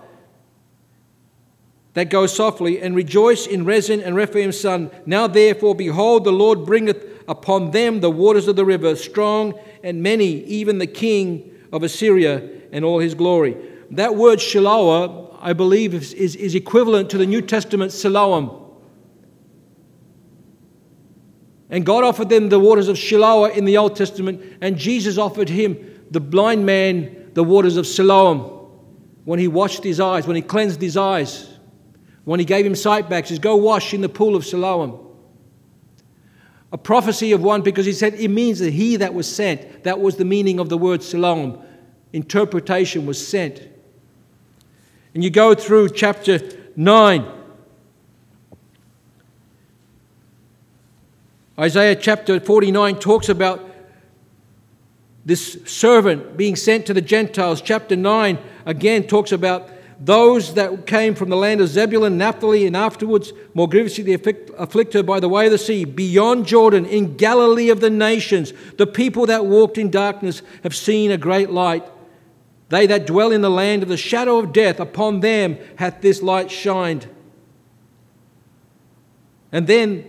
that 1.94 2.10
goes 2.10 2.34
softly, 2.34 2.80
and 2.80 2.94
rejoice 2.94 3.46
in 3.46 3.64
Rezin 3.64 4.00
and 4.00 4.14
Remaliah's 4.14 4.60
son, 4.60 4.90
now 5.06 5.26
therefore, 5.26 5.74
behold, 5.74 6.24
the 6.24 6.32
Lord 6.32 6.64
bringeth 6.64 7.04
upon 7.26 7.70
them 7.70 8.00
the 8.00 8.10
waters 8.10 8.48
of 8.48 8.56
the 8.56 8.64
river, 8.64 8.94
strong 8.96 9.58
and 9.82 10.02
many, 10.02 10.44
even 10.44 10.78
the 10.78 10.86
king 10.86 11.50
of 11.72 11.82
Assyria 11.82 12.48
and 12.72 12.84
all 12.84 12.98
his 12.98 13.14
glory. 13.14 13.56
That 13.90 14.14
word 14.14 14.38
Shiloah, 14.38 15.38
I 15.40 15.52
believe, 15.52 15.94
is, 15.94 16.12
is, 16.12 16.36
is 16.36 16.54
equivalent 16.54 17.10
to 17.10 17.18
the 17.18 17.26
New 17.26 17.42
Testament 17.42 17.92
Siloam. 17.92 18.64
And 21.70 21.84
God 21.84 22.04
offered 22.04 22.28
them 22.28 22.48
the 22.48 22.58
waters 22.58 22.88
of 22.88 22.96
Shiloah 22.96 23.56
in 23.56 23.64
the 23.64 23.76
Old 23.76 23.96
Testament, 23.96 24.58
and 24.60 24.76
Jesus 24.76 25.18
offered 25.18 25.48
him, 25.48 25.76
the 26.10 26.20
blind 26.20 26.64
man, 26.64 27.30
the 27.34 27.44
waters 27.44 27.76
of 27.76 27.86
Siloam 27.86 28.58
when 29.28 29.38
he 29.38 29.46
washed 29.46 29.84
his 29.84 30.00
eyes, 30.00 30.26
when 30.26 30.36
he 30.36 30.40
cleansed 30.40 30.80
his 30.80 30.96
eyes, 30.96 31.47
when 32.28 32.38
he 32.38 32.44
gave 32.44 32.66
him 32.66 32.74
sight 32.74 33.08
back. 33.08 33.26
Says, 33.26 33.38
Go 33.38 33.56
wash 33.56 33.94
in 33.94 34.02
the 34.02 34.08
pool 34.08 34.36
of 34.36 34.44
Siloam. 34.44 34.98
A 36.70 36.76
prophecy 36.76 37.32
of 37.32 37.42
one 37.42 37.62
because 37.62 37.86
he 37.86 37.94
said 37.94 38.12
it 38.12 38.28
means 38.28 38.58
that 38.58 38.74
he 38.74 38.96
that 38.96 39.14
was 39.14 39.34
sent. 39.34 39.84
That 39.84 39.98
was 39.98 40.16
the 40.16 40.26
meaning 40.26 40.60
of 40.60 40.68
the 40.68 40.76
word 40.76 41.02
Siloam. 41.02 41.62
Interpretation 42.12 43.06
was 43.06 43.26
sent. 43.26 43.66
And 45.14 45.24
you 45.24 45.30
go 45.30 45.54
through 45.54 45.88
chapter 45.88 46.38
9 46.76 47.26
Isaiah 51.58 51.96
chapter 51.96 52.38
49 52.38 52.98
talks 52.98 53.30
about 53.30 53.68
this 55.24 55.58
servant 55.64 56.36
being 56.36 56.56
sent 56.56 56.84
to 56.86 56.94
the 56.94 57.00
Gentiles. 57.00 57.62
Chapter 57.62 57.96
9 57.96 58.38
again 58.66 59.04
talks 59.04 59.32
about 59.32 59.70
those 60.00 60.54
that 60.54 60.86
came 60.86 61.14
from 61.14 61.28
the 61.28 61.36
land 61.36 61.60
of 61.60 61.68
Zebulun, 61.68 62.16
Naphtali, 62.16 62.66
and 62.66 62.76
afterwards 62.76 63.32
more 63.54 63.68
grievously 63.68 64.14
afflicted 64.14 65.04
by 65.04 65.18
the 65.18 65.28
way 65.28 65.46
of 65.46 65.52
the 65.52 65.58
sea, 65.58 65.84
beyond 65.84 66.46
Jordan, 66.46 66.86
in 66.86 67.16
Galilee 67.16 67.68
of 67.70 67.80
the 67.80 67.90
nations. 67.90 68.52
The 68.76 68.86
people 68.86 69.26
that 69.26 69.46
walked 69.46 69.76
in 69.76 69.90
darkness 69.90 70.42
have 70.62 70.74
seen 70.74 71.10
a 71.10 71.18
great 71.18 71.50
light. 71.50 71.84
They 72.68 72.86
that 72.86 73.06
dwell 73.06 73.32
in 73.32 73.40
the 73.40 73.50
land 73.50 73.82
of 73.82 73.88
the 73.88 73.96
shadow 73.96 74.38
of 74.38 74.52
death, 74.52 74.78
upon 74.78 75.20
them 75.20 75.58
hath 75.76 76.00
this 76.00 76.22
light 76.22 76.50
shined. 76.50 77.08
And 79.50 79.66
then 79.66 80.04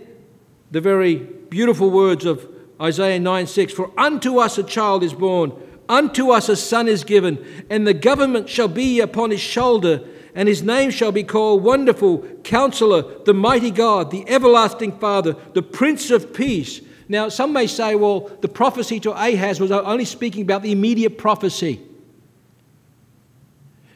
the 0.70 0.80
very 0.80 1.16
beautiful 1.16 1.90
words 1.90 2.26
of 2.26 2.46
Isaiah 2.80 3.18
9 3.18 3.46
6 3.46 3.72
For 3.72 3.90
unto 3.98 4.38
us 4.38 4.56
a 4.56 4.62
child 4.62 5.02
is 5.02 5.14
born, 5.14 5.52
unto 5.90 6.30
us 6.30 6.48
a 6.48 6.56
son 6.56 6.88
is 6.88 7.04
given, 7.04 7.44
and 7.68 7.86
the 7.86 7.92
government 7.92 8.48
shall 8.48 8.68
be 8.68 9.00
upon 9.00 9.32
his 9.32 9.40
shoulder, 9.40 10.00
and 10.34 10.48
his 10.48 10.62
name 10.62 10.90
shall 10.90 11.10
be 11.10 11.24
called 11.24 11.64
Wonderful, 11.64 12.18
Counselor, 12.44 13.02
the 13.24 13.34
Mighty 13.34 13.72
God, 13.72 14.12
the 14.12 14.26
Everlasting 14.28 14.98
Father, 14.98 15.36
the 15.52 15.62
Prince 15.62 16.10
of 16.10 16.32
Peace. 16.32 16.80
Now, 17.08 17.28
some 17.28 17.52
may 17.52 17.66
say, 17.66 17.96
well, 17.96 18.30
the 18.40 18.48
prophecy 18.48 19.00
to 19.00 19.10
Ahaz 19.10 19.58
was 19.58 19.72
only 19.72 20.04
speaking 20.04 20.42
about 20.42 20.62
the 20.62 20.70
immediate 20.70 21.18
prophecy. 21.18 21.80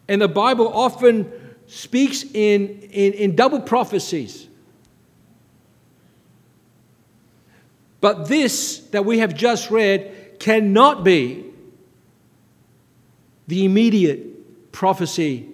And 0.09 0.21
the 0.21 0.29
Bible 0.29 0.69
often 0.69 1.33
speaks 1.69 2.25
in, 2.25 2.81
in, 2.91 3.13
in 3.13 3.37
double 3.37 3.61
prophecies. 3.61 4.49
But 8.01 8.29
this 8.29 8.81
that 8.91 9.05
we 9.05 9.21
have 9.21 9.35
just 9.35 9.71
read 9.71 10.37
cannot 10.41 11.05
be 11.05 11.54
the 13.47 13.65
immediate 13.65 14.73
prophecy 14.73 15.49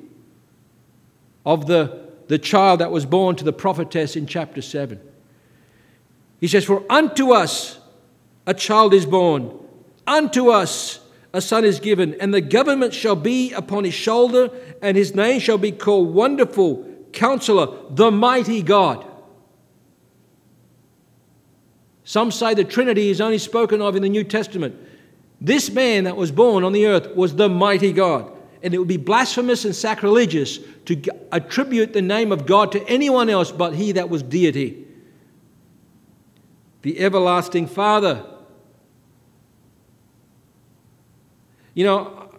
of 1.45 1.67
the, 1.67 2.09
the 2.29 2.39
child 2.39 2.81
that 2.81 2.91
was 2.91 3.07
born 3.07 3.37
to 3.37 3.45
the 3.45 3.53
prophetess 3.53 4.17
in 4.17 4.27
chapter 4.27 4.63
7. 4.63 5.01
He 6.41 6.49
says, 6.49 6.65
For 6.65 6.85
unto 6.91 7.33
us 7.33 7.79
a 8.47 8.55
child 8.55 8.95
is 8.95 9.07
born, 9.07 9.59
unto 10.07 10.51
us 10.51 11.01
a 11.33 11.41
son 11.41 11.65
is 11.65 11.79
given, 11.79 12.15
and 12.21 12.35
the 12.35 12.41
government 12.41 12.93
shall 12.93 13.17
be 13.17 13.53
upon 13.53 13.85
his 13.85 13.95
shoulder, 13.95 14.51
and 14.83 14.97
his 14.97 15.15
name 15.15 15.41
shall 15.41 15.59
be 15.59 15.73
called 15.73 16.13
Wonderful 16.13 16.87
Counselor, 17.13 17.69
the 17.91 18.11
Mighty 18.11 18.63
God. 18.63 19.07
Some 22.05 22.33
say 22.33 22.55
the 22.55 22.65
Trinity 22.65 23.11
is 23.11 23.21
only 23.21 23.39
spoken 23.39 23.81
of 23.81 23.95
in 23.95 24.03
the 24.03 24.09
New 24.09 24.25
Testament. 24.25 24.75
This 25.41 25.71
man 25.71 26.05
that 26.05 26.17
was 26.17 26.31
born 26.31 26.65
on 26.65 26.73
the 26.73 26.87
earth 26.87 27.15
was 27.15 27.35
the 27.35 27.49
mighty 27.49 27.93
God. 27.93 28.31
And 28.63 28.75
it 28.75 28.79
would 28.79 28.89
be 28.89 28.99
blasphemous 28.99 29.65
and 29.65 29.75
sacrilegious 29.75 30.59
to 30.85 31.01
attribute 31.33 31.95
the 31.95 32.03
name 32.03 32.31
of 32.31 32.47
God 32.47 32.73
to 32.73 32.87
anyone 32.87 33.31
else 33.31 33.51
but 33.51 33.75
he 33.75 33.93
that 33.93 34.11
was 34.11 34.23
deity. 34.23 34.87
The 36.83 36.99
everlasting 36.99 37.69
Father. 37.69 38.25
You 41.73 41.85
know, 41.85 42.31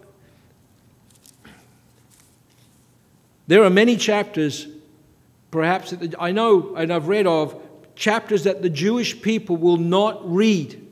there 3.48 3.64
are 3.64 3.70
many 3.70 3.96
chapters, 3.96 4.68
perhaps, 5.50 5.92
I 6.18 6.30
know 6.30 6.76
and 6.76 6.92
I've 6.92 7.08
read 7.08 7.26
of, 7.26 7.60
chapters 7.96 8.44
that 8.44 8.62
the 8.62 8.70
Jewish 8.70 9.20
people 9.20 9.56
will 9.56 9.76
not 9.76 10.20
read. 10.30 10.91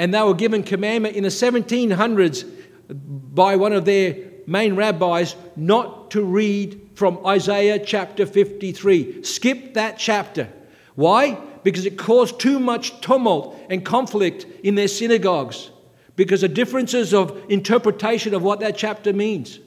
And 0.00 0.14
they 0.14 0.22
were 0.22 0.32
given 0.32 0.62
commandment 0.62 1.14
in 1.14 1.24
the 1.24 1.28
1700s 1.28 2.50
by 2.88 3.56
one 3.56 3.74
of 3.74 3.84
their 3.84 4.16
main 4.46 4.74
rabbis 4.74 5.36
not 5.56 6.10
to 6.12 6.24
read 6.24 6.92
from 6.94 7.24
Isaiah 7.26 7.78
chapter 7.78 8.24
53. 8.24 9.22
Skip 9.22 9.74
that 9.74 9.98
chapter. 9.98 10.48
Why? 10.94 11.34
Because 11.64 11.84
it 11.84 11.98
caused 11.98 12.40
too 12.40 12.58
much 12.58 12.98
tumult 13.02 13.60
and 13.68 13.84
conflict 13.84 14.46
in 14.64 14.74
their 14.74 14.88
synagogues 14.88 15.70
because 16.16 16.42
of 16.42 16.54
differences 16.54 17.12
of 17.12 17.38
interpretation 17.50 18.32
of 18.32 18.42
what 18.42 18.60
that 18.60 18.78
chapter 18.78 19.12
means. 19.12 19.58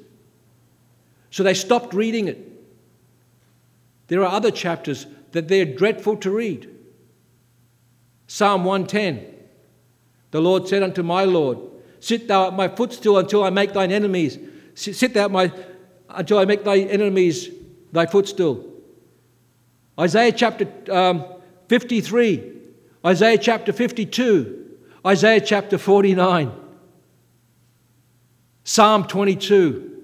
So 1.29 1.43
they 1.43 1.53
stopped 1.53 1.93
reading 1.93 2.27
it. 2.27 2.39
There 4.07 4.21
are 4.21 4.35
other 4.35 4.49
chapters 4.49 5.05
that 5.33 5.47
they're 5.47 5.63
dreadful 5.63 6.17
to 6.17 6.31
read. 6.31 6.71
Psalm 8.25 8.63
110 8.63 9.32
The 10.33 10.41
Lord 10.41 10.67
said 10.67 10.81
unto 10.81 11.03
my 11.03 11.25
Lord, 11.25 11.59
Sit 11.99 12.27
thou 12.27 12.47
at 12.47 12.53
my 12.55 12.67
footstool 12.67 13.19
until 13.19 13.43
I 13.43 13.51
make 13.51 13.71
thine 13.71 13.91
enemies. 13.91 14.39
Sit 14.73 15.13
thou 15.13 15.25
at 15.25 15.31
my, 15.31 15.53
until 16.09 16.39
I 16.39 16.45
make 16.45 16.63
thy 16.63 16.79
enemies 16.79 17.49
thy 17.91 18.07
footstool. 18.07 18.67
Isaiah 19.97 20.31
chapter 20.31 20.67
um, 20.91 21.23
53, 21.69 22.51
Isaiah 23.05 23.37
chapter 23.37 23.71
52, 23.71 24.77
Isaiah 25.05 25.39
chapter 25.39 25.77
49, 25.77 26.51
Psalm 28.63 29.05
22. 29.05 30.03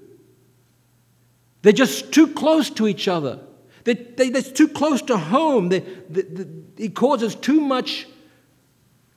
They're 1.62 1.72
just 1.72 2.12
too 2.12 2.28
close 2.28 2.70
to 2.70 2.86
each 2.86 3.08
other. 3.08 3.40
They, 3.82 3.94
they, 3.94 4.30
that's 4.30 4.52
too 4.52 4.68
close 4.68 5.02
to 5.02 5.16
home. 5.16 5.70
They, 5.70 5.80
they, 5.80 6.84
it 6.84 6.94
causes 6.94 7.34
too 7.34 7.60
much 7.60 8.06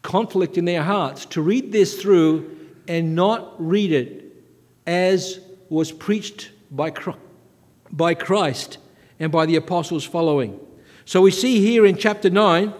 conflict 0.03 0.57
in 0.57 0.65
their 0.65 0.83
hearts 0.83 1.25
to 1.25 1.41
read 1.41 1.71
this 1.71 1.99
through 1.99 2.55
and 2.87 3.15
not 3.15 3.55
read 3.57 3.91
it 3.91 4.25
as 4.85 5.39
was 5.69 5.91
preached 5.91 6.51
by, 6.69 6.93
by 7.91 8.13
Christ 8.13 8.77
and 9.19 9.31
by 9.31 9.45
the 9.45 9.55
apostles 9.55 10.03
following. 10.03 10.59
So 11.05 11.21
we 11.21 11.31
see 11.31 11.59
here 11.59 11.85
in 11.85 11.97
chapter 11.97 12.29
9 12.29 12.73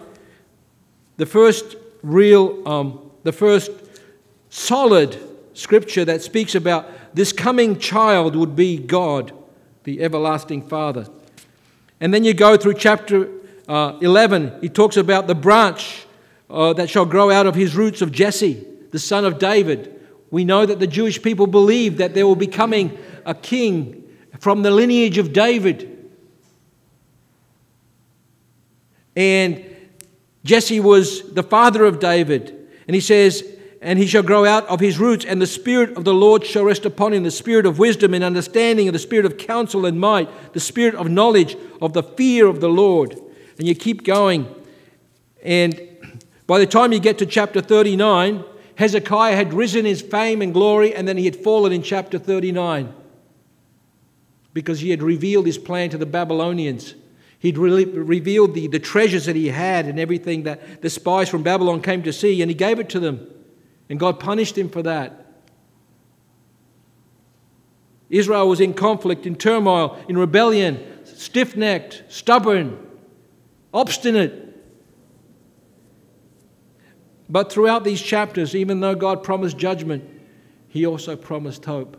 the 1.16 1.26
first 1.26 1.76
real, 2.02 2.66
um, 2.68 3.10
the 3.22 3.32
first 3.32 3.70
solid 4.50 5.18
scripture 5.54 6.04
that 6.04 6.22
speaks 6.22 6.54
about 6.54 6.90
this 7.14 7.32
coming 7.32 7.78
child 7.78 8.34
would 8.36 8.56
be 8.56 8.76
God, 8.78 9.32
the 9.84 10.02
everlasting 10.02 10.66
Father. 10.68 11.06
And 12.00 12.12
then 12.12 12.24
you 12.24 12.34
go 12.34 12.56
through 12.56 12.74
chapter 12.74 13.28
uh, 13.68 13.96
11, 14.00 14.58
he 14.60 14.68
talks 14.68 14.96
about 14.96 15.26
the 15.26 15.34
branch 15.34 16.06
uh, 16.54 16.72
that 16.72 16.88
shall 16.88 17.04
grow 17.04 17.32
out 17.32 17.46
of 17.46 17.56
his 17.56 17.74
roots 17.74 18.00
of 18.00 18.12
Jesse, 18.12 18.64
the 18.92 18.98
son 18.98 19.24
of 19.24 19.40
David. 19.40 20.00
We 20.30 20.44
know 20.44 20.64
that 20.64 20.78
the 20.78 20.86
Jewish 20.86 21.20
people 21.20 21.48
believed 21.48 21.98
that 21.98 22.14
there 22.14 22.26
will 22.26 22.36
be 22.36 22.46
coming 22.46 22.96
a 23.26 23.34
king 23.34 24.08
from 24.38 24.62
the 24.62 24.70
lineage 24.70 25.18
of 25.18 25.32
David. 25.32 25.90
And 29.16 29.64
Jesse 30.44 30.78
was 30.78 31.32
the 31.32 31.42
father 31.42 31.84
of 31.84 31.98
David. 31.98 32.68
And 32.86 32.94
he 32.94 33.00
says, 33.00 33.44
and 33.80 33.98
he 33.98 34.06
shall 34.06 34.22
grow 34.22 34.44
out 34.44 34.66
of 34.68 34.78
his 34.78 34.98
roots, 34.98 35.24
and 35.24 35.42
the 35.42 35.46
Spirit 35.46 35.96
of 35.96 36.04
the 36.04 36.14
Lord 36.14 36.46
shall 36.46 36.64
rest 36.64 36.86
upon 36.86 37.12
him 37.12 37.24
the 37.24 37.30
Spirit 37.30 37.66
of 37.66 37.78
wisdom 37.78 38.14
and 38.14 38.22
understanding, 38.22 38.86
and 38.86 38.94
the 38.94 39.00
Spirit 39.00 39.26
of 39.26 39.38
counsel 39.38 39.86
and 39.86 40.00
might, 40.00 40.28
the 40.52 40.60
Spirit 40.60 40.94
of 40.94 41.10
knowledge, 41.10 41.56
of 41.82 41.92
the 41.94 42.02
fear 42.02 42.46
of 42.46 42.60
the 42.60 42.68
Lord. 42.68 43.12
And 43.58 43.66
you 43.66 43.74
keep 43.74 44.04
going. 44.04 44.52
And 45.42 45.78
by 46.46 46.58
the 46.58 46.66
time 46.66 46.92
you 46.92 47.00
get 47.00 47.18
to 47.18 47.26
chapter 47.26 47.60
39, 47.60 48.44
Hezekiah 48.76 49.36
had 49.36 49.54
risen 49.54 49.86
in 49.86 49.96
fame 49.96 50.42
and 50.42 50.52
glory, 50.52 50.94
and 50.94 51.06
then 51.06 51.16
he 51.16 51.24
had 51.24 51.36
fallen 51.36 51.72
in 51.72 51.82
chapter 51.82 52.18
39 52.18 52.92
because 54.52 54.80
he 54.80 54.90
had 54.90 55.02
revealed 55.02 55.46
his 55.46 55.58
plan 55.58 55.90
to 55.90 55.98
the 55.98 56.06
Babylonians. 56.06 56.94
He'd 57.38 57.58
re- 57.58 57.84
revealed 57.84 58.54
the, 58.54 58.68
the 58.68 58.78
treasures 58.78 59.26
that 59.26 59.36
he 59.36 59.48
had 59.48 59.86
and 59.86 59.98
everything 59.98 60.44
that 60.44 60.80
the 60.80 60.88
spies 60.88 61.28
from 61.28 61.42
Babylon 61.42 61.82
came 61.82 62.02
to 62.04 62.12
see, 62.12 62.40
and 62.40 62.50
he 62.50 62.54
gave 62.54 62.78
it 62.78 62.88
to 62.90 63.00
them. 63.00 63.26
And 63.90 63.98
God 63.98 64.18
punished 64.18 64.56
him 64.56 64.70
for 64.70 64.82
that. 64.82 65.24
Israel 68.08 68.48
was 68.48 68.60
in 68.60 68.74
conflict, 68.74 69.26
in 69.26 69.34
turmoil, 69.34 69.98
in 70.08 70.16
rebellion, 70.16 70.82
stiff 71.04 71.56
necked, 71.56 72.04
stubborn, 72.08 72.78
obstinate. 73.72 74.43
But 77.28 77.50
throughout 77.50 77.84
these 77.84 78.02
chapters, 78.02 78.54
even 78.54 78.80
though 78.80 78.94
God 78.94 79.22
promised 79.22 79.56
judgment, 79.56 80.04
He 80.68 80.86
also 80.86 81.16
promised 81.16 81.64
hope. 81.64 81.96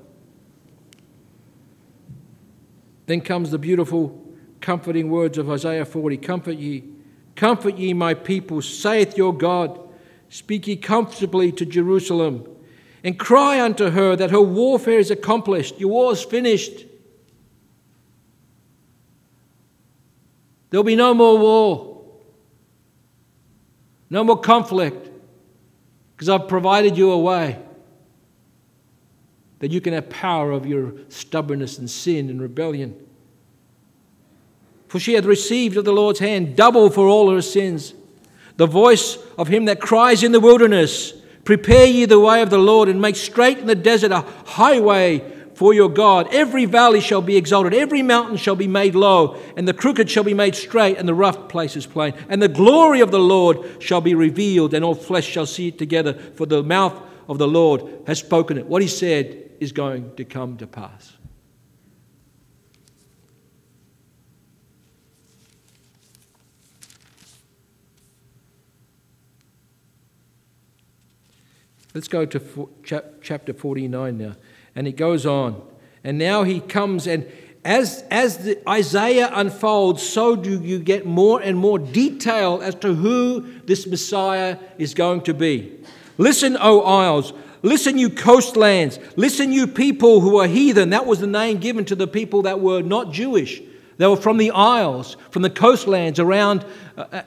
Then 3.07 3.21
comes 3.21 3.51
the 3.51 3.57
beautiful, 3.57 4.21
comforting 4.61 5.09
words 5.09 5.37
of 5.37 5.49
Isaiah 5.49 5.85
40 5.85 6.17
Comfort 6.17 6.57
ye, 6.57 6.83
comfort 7.35 7.77
ye, 7.77 7.93
my 7.93 8.13
people, 8.13 8.61
saith 8.61 9.17
your 9.17 9.35
God. 9.35 9.79
Speak 10.29 10.67
ye 10.67 10.75
comfortably 10.75 11.51
to 11.53 11.65
Jerusalem, 11.65 12.47
and 13.03 13.17
cry 13.19 13.61
unto 13.61 13.91
her 13.91 14.15
that 14.15 14.31
her 14.31 14.41
warfare 14.41 14.99
is 14.99 15.11
accomplished, 15.11 15.79
your 15.79 15.89
war 15.89 16.11
is 16.11 16.23
finished. 16.23 16.85
There'll 20.69 20.83
be 20.83 20.95
no 20.95 21.13
more 21.13 21.37
war, 21.37 22.03
no 24.09 24.23
more 24.23 24.39
conflict, 24.39 25.09
because 26.15 26.29
I've 26.29 26.47
provided 26.47 26.97
you 26.97 27.11
a 27.11 27.19
way 27.19 27.59
that 29.59 29.71
you 29.71 29.81
can 29.81 29.93
have 29.93 30.09
power 30.09 30.51
of 30.51 30.65
your 30.65 30.93
stubbornness 31.09 31.77
and 31.77 31.89
sin 31.89 32.29
and 32.29 32.41
rebellion. 32.41 32.95
For 34.87 34.99
she 34.99 35.13
hath 35.13 35.25
received 35.25 35.75
of 35.77 35.85
the 35.85 35.91
Lord's 35.91 36.19
hand 36.19 36.55
double 36.55 36.89
for 36.89 37.07
all 37.07 37.31
her 37.31 37.41
sins 37.41 37.93
the 38.57 38.65
voice 38.65 39.17
of 39.37 39.49
him 39.49 39.65
that 39.65 39.81
cries 39.81 40.23
in 40.23 40.31
the 40.31 40.39
wilderness, 40.39 41.13
Prepare 41.43 41.85
ye 41.85 42.05
the 42.05 42.19
way 42.19 42.41
of 42.41 42.49
the 42.49 42.57
Lord, 42.57 42.89
and 42.89 43.01
make 43.01 43.15
straight 43.15 43.57
in 43.59 43.67
the 43.67 43.75
desert 43.75 44.11
a 44.11 44.21
highway 44.45 45.19
for 45.55 45.73
your 45.73 45.89
God. 45.89 46.33
Every 46.33 46.65
valley 46.65 47.01
shall 47.01 47.21
be 47.21 47.37
exalted, 47.37 47.73
every 47.73 48.01
mountain 48.01 48.37
shall 48.37 48.55
be 48.55 48.67
made 48.67 48.93
low, 48.93 49.37
and 49.57 49.67
the 49.67 49.73
crooked 49.73 50.09
shall 50.09 50.23
be 50.23 50.33
made 50.33 50.55
straight, 50.55 50.97
and 50.97 51.07
the 51.07 51.13
rough 51.13 51.49
places 51.49 51.85
plain. 51.85 52.13
And 52.29 52.41
the 52.41 52.47
glory 52.47 52.99
of 52.99 53.11
the 53.11 53.19
Lord 53.19 53.81
shall 53.81 54.01
be 54.01 54.13
revealed, 54.13 54.73
and 54.73 54.85
all 54.85 54.95
flesh 54.95 55.25
shall 55.25 55.45
see 55.45 55.69
it 55.69 55.77
together, 55.77 56.13
for 56.13 56.45
the 56.45 56.61
mouth 56.61 57.01
of 57.27 57.37
the 57.37 57.47
Lord 57.47 57.83
has 58.05 58.19
spoken 58.19 58.57
it. 58.57 58.67
What 58.67 58.81
he 58.81 58.87
said 58.87 59.51
is 59.59 59.71
going 59.71 60.15
to 60.15 60.25
come 60.25 60.57
to 60.57 60.67
pass. 60.67 61.13
Let's 71.93 72.09
go 72.09 72.25
to 72.25 72.69
chapter 73.21 73.53
49 73.53 74.17
now. 74.17 74.35
And 74.75 74.87
it 74.87 74.97
goes 74.97 75.25
on. 75.25 75.61
And 76.03 76.17
now 76.17 76.43
he 76.43 76.59
comes, 76.59 77.07
and 77.07 77.25
as, 77.65 78.03
as 78.11 78.37
the 78.37 78.69
Isaiah 78.69 79.31
unfolds, 79.33 80.03
so 80.03 80.35
do 80.35 80.61
you 80.61 80.77
get 80.77 81.05
more 81.05 81.41
and 81.41 81.57
more 81.57 81.79
detail 81.79 82.61
as 82.61 82.75
to 82.75 82.93
who 82.93 83.41
this 83.63 83.87
Messiah 83.87 84.59
is 84.77 84.93
going 84.93 85.21
to 85.21 85.33
be. 85.33 85.79
Listen, 86.19 86.57
O 86.59 86.81
isles. 86.81 87.33
Listen, 87.63 87.97
you 87.97 88.11
coastlands. 88.11 88.99
Listen, 89.15 89.51
you 89.51 89.65
people 89.65 90.21
who 90.21 90.37
are 90.37 90.47
heathen. 90.47 90.91
That 90.91 91.07
was 91.07 91.19
the 91.19 91.27
name 91.27 91.57
given 91.57 91.85
to 91.85 91.95
the 91.95 92.05
people 92.05 92.43
that 92.43 92.59
were 92.59 92.83
not 92.83 93.11
Jewish. 93.11 93.63
They 93.97 94.05
were 94.05 94.15
from 94.15 94.37
the 94.37 94.51
isles, 94.51 95.17
from 95.31 95.41
the 95.41 95.49
coastlands 95.49 96.19
around, 96.19 96.63
uh, 96.95 97.05
uh 97.11 97.21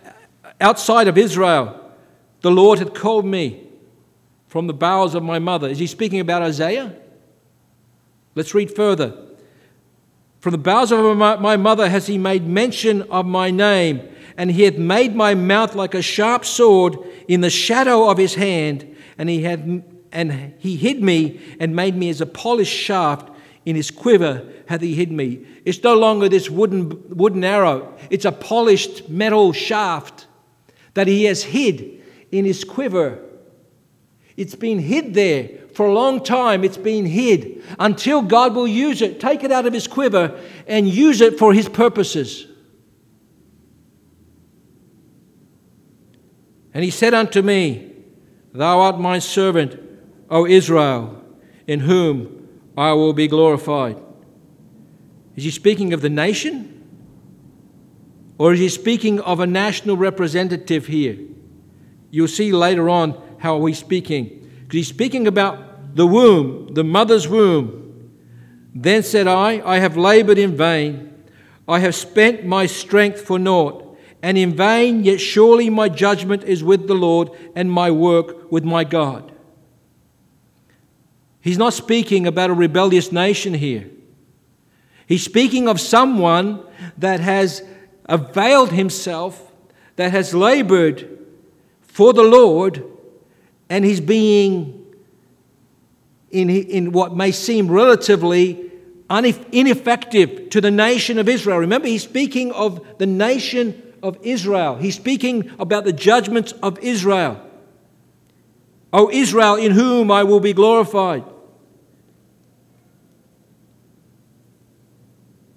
outside 0.61 1.08
of 1.08 1.18
Israel. 1.18 1.92
The 2.42 2.52
Lord 2.52 2.78
had 2.78 2.94
called 2.94 3.26
me 3.26 3.66
from 4.46 4.68
the 4.68 4.74
bowels 4.74 5.16
of 5.16 5.24
my 5.24 5.40
mother. 5.40 5.66
Is 5.66 5.80
he 5.80 5.88
speaking 5.88 6.20
about 6.20 6.42
Isaiah? 6.42 6.94
Let's 8.38 8.55
read 8.55 8.70
further. 8.70 9.14
From 10.38 10.53
the 10.53 10.59
bowels 10.59 10.92
of 10.92 11.16
my 11.16 11.57
mother 11.57 11.88
has 11.88 12.07
he 12.07 12.18
made 12.18 12.46
mention 12.46 13.03
of 13.11 13.27
my 13.27 13.51
name, 13.51 14.01
and 14.37 14.48
he 14.48 14.62
hath 14.62 14.79
made 14.79 15.16
my 15.16 15.35
mouth 15.35 15.74
like 15.74 15.92
a 15.92 16.03
sharp 16.03 16.44
sword 16.44 16.96
in 17.27 17.40
the 17.40 17.51
shadow 17.51 18.09
of 18.09 18.16
his 18.16 18.37
hand, 18.37 18.94
and 19.18 19.29
he 19.29 19.42
had 19.42 19.83
and 20.12 20.55
he 20.61 20.77
hid 20.77 21.03
me 21.03 21.40
and 21.59 21.74
made 21.74 21.96
me 21.96 22.11
as 22.11 22.20
a 22.20 22.27
polished 22.27 22.72
shaft 22.72 23.29
in 23.66 23.74
his 23.74 23.90
quiver 23.90 24.46
hath 24.68 24.83
he 24.83 24.94
hid 24.94 25.11
me. 25.11 25.44
It's 25.64 25.83
no 25.83 25.96
longer 25.96 26.29
this 26.29 26.48
wooden 26.48 27.09
wooden 27.09 27.42
arrow, 27.42 27.92
it's 28.09 28.24
a 28.24 28.31
polished 28.31 29.09
metal 29.09 29.53
shaft 29.53 30.29
that 30.94 31.09
he 31.09 31.24
has 31.24 31.42
hid 31.42 32.01
in 32.31 32.44
his 32.44 32.62
quiver. 32.62 33.18
It's 34.37 34.55
been 34.55 34.79
hid 34.79 35.14
there 35.14 35.48
for 35.79 35.87
a 35.87 35.93
long 35.93 36.21
time. 36.25 36.64
It's 36.64 36.77
been 36.77 37.07
hid 37.07 37.62
until 37.79 38.21
God 38.21 38.57
will 38.57 38.67
use 38.67 39.01
it, 39.01 39.21
take 39.21 39.45
it 39.45 39.53
out 39.53 39.64
of 39.64 39.73
his 39.73 39.87
quiver, 39.87 40.37
and 40.67 40.88
use 40.88 41.21
it 41.21 41.38
for 41.38 41.55
his 41.55 41.69
purposes. 41.69 42.49
And 46.75 46.83
he 46.83 46.91
said 46.91 47.14
unto 47.14 47.43
me, 47.43 47.93
Thou 48.53 48.81
art 48.81 48.99
my 48.99 49.21
servant, 49.21 49.81
O 50.29 50.47
Israel, 50.47 51.23
in 51.69 51.79
whom 51.79 52.49
I 52.77 52.95
will 52.95 53.12
be 53.12 53.29
glorified. 53.29 54.03
Is 55.37 55.45
he 55.45 55.53
speaking 55.53 55.93
of 55.93 56.01
the 56.01 56.11
nation? 56.11 56.75
Or 58.37 58.53
is 58.53 58.59
he 58.59 58.69
speaking 58.69 59.21
of 59.21 59.38
a 59.38 59.47
national 59.47 59.97
representative 59.97 60.88
here? 60.88 61.19
You'll 62.11 62.27
see 62.27 62.51
later 62.51 62.91
on 62.91 63.14
how 63.38 63.59
we 63.59 63.75
speaking? 63.75 64.51
Because 64.62 64.75
he's 64.79 64.88
speaking 64.88 65.29
about 65.29 65.67
the 65.94 66.07
womb, 66.07 66.74
the 66.74 66.85
mother's 66.85 67.29
womb. 67.29 68.11
Then 68.74 69.03
said 69.03 69.27
I, 69.27 69.61
I 69.64 69.79
have 69.79 69.96
labored 69.96 70.38
in 70.38 70.57
vain. 70.57 71.24
I 71.66 71.81
have 71.81 71.94
spent 71.94 72.46
my 72.46 72.66
strength 72.66 73.20
for 73.20 73.38
naught, 73.38 73.98
and 74.22 74.38
in 74.38 74.55
vain, 74.55 75.05
yet 75.05 75.20
surely 75.20 75.68
my 75.68 75.88
judgment 75.88 76.44
is 76.44 76.64
with 76.64 76.87
the 76.87 76.94
Lord, 76.94 77.31
and 77.55 77.70
my 77.70 77.90
work 77.90 78.51
with 78.51 78.64
my 78.64 78.85
God. 78.85 79.33
He's 81.40 81.59
not 81.59 81.72
speaking 81.72 82.27
about 82.27 82.51
a 82.51 82.55
rebellious 82.55 83.12
nation 83.12 83.55
here. 83.55 83.88
He's 85.07 85.24
speaking 85.24 85.68
of 85.68 85.81
someone 85.81 86.62
that 86.98 87.20
has 87.20 87.62
availed 88.05 88.72
himself, 88.72 89.53
that 89.96 90.11
has 90.11 90.35
labored 90.35 91.18
for 91.81 92.12
the 92.12 92.22
Lord, 92.22 92.85
and 93.70 93.85
he's 93.85 94.01
being, 94.01 94.78
in, 96.31 96.51
in 96.51 96.93
what 96.93 97.17
may 97.17 97.33
seem 97.33 97.71
relatively 97.71 98.71
ineffective 99.11 100.51
to 100.51 100.61
the 100.61 100.71
nation 100.71 101.19
of 101.19 101.29
Israel. 101.29 101.59
Remember, 101.59 101.88
he's 101.88 102.03
speaking 102.03 102.53
of 102.53 102.99
the 102.99 103.07
nation 103.07 103.83
of 104.03 104.19
Israel, 104.23 104.77
he's 104.77 104.95
speaking 104.95 105.51
about 105.59 105.85
the 105.85 105.93
judgments 105.93 106.53
of 106.62 106.79
Israel. 106.81 107.45
O 108.93 109.11
Israel, 109.11 109.57
in 109.57 109.73
whom 109.73 110.11
I 110.11 110.25
will 110.25 110.41
be 110.41 110.53
glorified. 110.53 111.25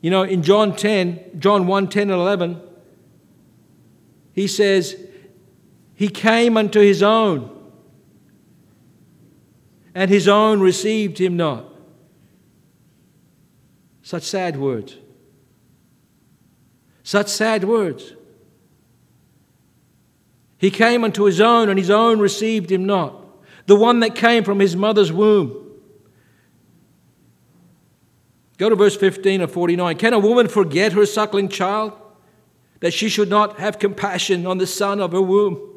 You 0.02 0.10
know, 0.10 0.24
in 0.24 0.42
John 0.42 0.76
10, 0.76 1.40
John 1.40 1.68
1 1.68 1.88
10 1.88 2.10
and 2.10 2.12
11, 2.12 2.62
he 4.34 4.48
says, 4.48 4.98
He 5.94 6.08
came 6.10 6.58
unto 6.58 6.80
his 6.80 7.04
own 7.04 7.61
and 9.93 10.10
his 10.10 10.27
own 10.27 10.62
received 10.62 11.19
him 11.19 11.38
not. 11.38 11.65
Such 14.01 14.23
sad 14.23 14.58
words. 14.58 14.97
Such 17.04 17.27
sad 17.27 17.63
words. 17.63 18.13
He 20.58 20.71
came 20.71 21.04
unto 21.04 21.23
his 21.23 21.41
own, 21.41 21.69
and 21.69 21.80
his 21.80 21.89
own 21.89 22.19
received 22.19 22.71
him 22.71 22.86
not. 22.86 23.17
the 23.67 23.75
one 23.75 23.99
that 24.01 24.15
came 24.15 24.43
from 24.43 24.60
his 24.60 24.75
mother's 24.75 25.13
womb. 25.13 25.56
Go 28.58 28.69
to 28.69 28.75
verse 28.75 28.95
15 28.95 29.41
of 29.41 29.51
49. 29.51 29.97
Can 29.97 30.13
a 30.13 30.19
woman 30.19 30.47
forget 30.47 30.93
her 30.93 31.06
suckling 31.06 31.47
child, 31.47 31.93
that 32.80 32.91
she 32.91 33.08
should 33.08 33.30
not 33.30 33.60
have 33.60 33.80
compassion 33.80 34.45
on 34.45 34.58
the 34.58 34.67
son 34.67 34.99
of 34.99 35.12
her 35.13 35.21
womb? 35.21 35.71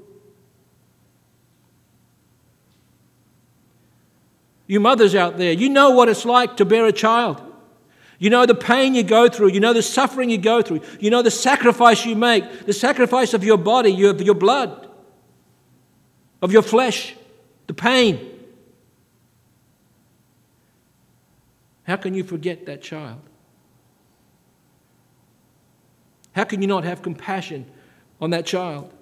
You 4.66 4.81
mothers 4.81 5.14
out 5.14 5.37
there, 5.37 5.53
you 5.53 5.68
know 5.68 5.90
what 5.90 6.09
it's 6.09 6.24
like 6.24 6.57
to 6.57 6.64
bear 6.64 6.87
a 6.87 6.92
child. 6.92 7.42
You 8.18 8.31
know 8.31 8.46
the 8.46 8.55
pain 8.55 8.94
you 8.94 9.03
go 9.03 9.29
through. 9.29 9.48
You 9.48 9.61
know 9.61 9.72
the 9.72 9.83
suffering 9.83 10.31
you 10.31 10.38
go 10.38 10.62
through. 10.62 10.81
You 11.00 11.11
know 11.11 11.22
the 11.22 11.31
sacrifice 11.31 12.07
you 12.07 12.16
make, 12.16 12.64
the 12.64 12.72
sacrifice 12.72 13.35
of 13.35 13.44
your 13.44 13.59
body, 13.59 13.90
your, 13.90 14.14
your 14.16 14.35
blood, 14.35 14.88
of 16.40 16.53
your 16.53 16.62
flesh, 16.62 17.14
the 17.66 17.74
pain. 17.74 18.31
How 21.83 21.96
can 21.96 22.14
you 22.14 22.24
forget 22.24 22.66
that 22.66 22.83
child? 22.83 23.20
How 26.33 26.44
can 26.44 26.62
you 26.62 26.68
not 26.68 26.85
have 26.85 27.03
compassion 27.03 27.66
on 28.20 28.31
that 28.31 28.46
child? 28.46 28.92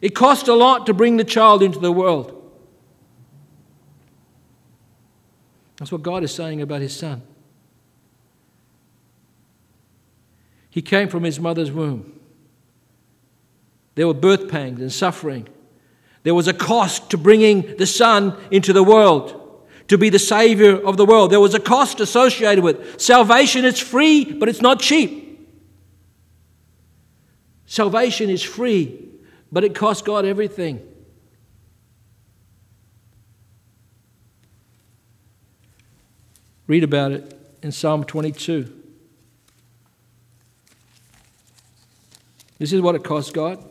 It 0.00 0.10
cost 0.14 0.48
a 0.48 0.54
lot 0.54 0.86
to 0.86 0.94
bring 0.94 1.16
the 1.16 1.24
child 1.24 1.62
into 1.62 1.78
the 1.78 1.92
world. 1.92 2.34
That's 5.78 5.92
what 5.92 6.02
God 6.02 6.24
is 6.24 6.34
saying 6.34 6.60
about 6.60 6.80
his 6.80 6.94
son. 6.94 7.22
He 10.70 10.82
came 10.82 11.08
from 11.08 11.24
his 11.24 11.40
mother's 11.40 11.72
womb. 11.72 12.20
There 13.94 14.06
were 14.06 14.14
birth 14.14 14.48
pangs 14.48 14.80
and 14.80 14.92
suffering. 14.92 15.48
There 16.22 16.34
was 16.34 16.46
a 16.46 16.52
cost 16.52 17.10
to 17.10 17.18
bringing 17.18 17.76
the 17.76 17.86
son 17.86 18.36
into 18.50 18.72
the 18.72 18.82
world, 18.82 19.66
to 19.88 19.98
be 19.98 20.10
the 20.10 20.18
savior 20.18 20.76
of 20.76 20.96
the 20.96 21.04
world. 21.04 21.32
There 21.32 21.40
was 21.40 21.54
a 21.54 21.60
cost 21.60 22.00
associated 22.00 22.62
with 22.62 22.80
it. 22.80 23.00
Salvation 23.00 23.64
It's 23.64 23.80
free, 23.80 24.24
but 24.24 24.48
it's 24.48 24.60
not 24.60 24.80
cheap. 24.80 25.26
Salvation 27.66 28.30
is 28.30 28.42
free, 28.42 29.08
but 29.50 29.64
it 29.64 29.74
cost 29.74 30.04
God 30.04 30.24
everything. 30.24 30.80
Read 36.66 36.84
about 36.84 37.12
it 37.12 37.38
in 37.62 37.72
Psalm 37.72 38.04
22. 38.04 38.74
This 42.58 42.72
is 42.72 42.80
what 42.80 42.94
it 42.94 43.04
cost 43.04 43.32
God 43.32 43.64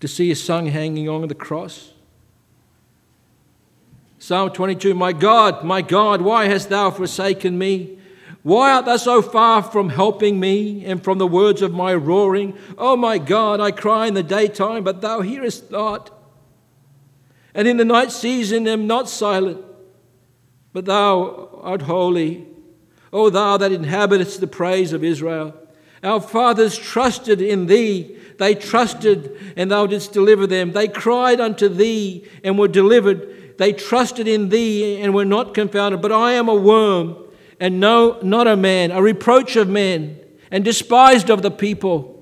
to 0.00 0.08
see 0.08 0.28
his 0.28 0.42
son 0.42 0.66
hanging 0.66 1.08
on 1.08 1.26
the 1.28 1.34
cross. 1.34 1.92
Psalm 4.18 4.50
22 4.50 4.94
My 4.94 5.12
God, 5.12 5.64
my 5.64 5.80
God, 5.80 6.20
why 6.20 6.46
hast 6.46 6.68
thou 6.68 6.90
forsaken 6.90 7.56
me? 7.56 7.99
Why 8.42 8.72
art 8.72 8.86
thou 8.86 8.96
so 8.96 9.20
far 9.20 9.62
from 9.62 9.90
helping 9.90 10.40
me 10.40 10.84
and 10.84 11.02
from 11.02 11.18
the 11.18 11.26
words 11.26 11.62
of 11.62 11.72
my 11.72 11.94
roaring? 11.94 12.56
Oh 12.78 12.96
my 12.96 13.18
God, 13.18 13.60
I 13.60 13.70
cry 13.70 14.06
in 14.06 14.14
the 14.14 14.22
daytime, 14.22 14.84
but 14.84 15.00
thou 15.00 15.20
hearest 15.20 15.70
not. 15.70 16.10
And 17.54 17.68
in 17.68 17.76
the 17.76 17.84
night 17.84 18.12
season 18.12 18.66
am 18.66 18.86
not 18.86 19.08
silent 19.08 19.64
but 20.72 20.84
thou 20.84 21.60
art 21.62 21.82
holy. 21.82 22.46
O 23.12 23.28
thou 23.30 23.56
that 23.56 23.72
inhabitest 23.72 24.40
the 24.40 24.46
praise 24.46 24.92
of 24.92 25.02
Israel. 25.02 25.54
Our 26.02 26.20
fathers 26.20 26.78
trusted 26.78 27.40
in 27.40 27.66
thee. 27.66 28.16
They 28.38 28.54
trusted, 28.54 29.36
and 29.56 29.70
thou 29.70 29.86
didst 29.86 30.12
deliver 30.12 30.46
them. 30.46 30.72
They 30.72 30.88
cried 30.88 31.40
unto 31.40 31.68
thee 31.68 32.26
and 32.42 32.58
were 32.58 32.68
delivered. 32.68 33.58
They 33.58 33.72
trusted 33.72 34.26
in 34.26 34.48
thee 34.48 35.00
and 35.02 35.12
were 35.12 35.24
not 35.24 35.54
confounded. 35.54 36.00
But 36.00 36.12
I 36.12 36.32
am 36.32 36.48
a 36.48 36.54
worm 36.54 37.16
and 37.60 37.78
no, 37.78 38.18
not 38.22 38.46
a 38.46 38.56
man, 38.56 38.90
a 38.90 39.02
reproach 39.02 39.54
of 39.54 39.68
men, 39.68 40.18
and 40.50 40.64
despised 40.64 41.30
of 41.30 41.42
the 41.42 41.50
people. 41.50 42.16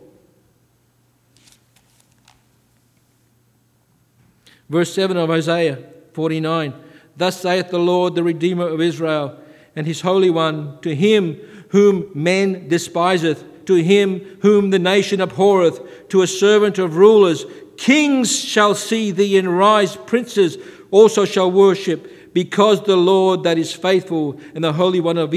Verse 4.68 4.92
7 4.92 5.16
of 5.16 5.30
Isaiah 5.30 5.78
49. 6.12 6.74
Thus 7.16 7.40
saith 7.40 7.70
the 7.70 7.78
Lord, 7.78 8.14
the 8.14 8.22
Redeemer 8.22 8.68
of 8.68 8.80
Israel, 8.80 9.38
and 9.74 9.86
his 9.86 10.00
Holy 10.00 10.28
One, 10.28 10.78
to 10.82 10.94
him 10.94 11.36
whom 11.70 12.10
men 12.14 12.68
despiseth, 12.68 13.44
to 13.66 13.74
him 13.76 14.38
whom 14.42 14.70
the 14.70 14.78
nation 14.78 15.20
abhorreth, 15.20 16.08
to 16.08 16.22
a 16.22 16.26
servant 16.26 16.78
of 16.78 16.96
rulers. 16.96 17.44
Kings 17.76 18.36
shall 18.36 18.74
see 18.74 19.10
thee 19.10 19.38
and 19.38 19.56
rise, 19.56 19.96
princes 19.96 20.58
also 20.90 21.24
shall 21.24 21.50
worship, 21.50 22.10
because 22.32 22.82
the 22.82 22.96
Lord 22.96 23.42
that 23.44 23.58
is 23.58 23.72
faithful 23.72 24.38
and 24.54 24.62
the 24.62 24.72
Holy 24.72 25.00
One 25.00 25.18
of 25.18 25.34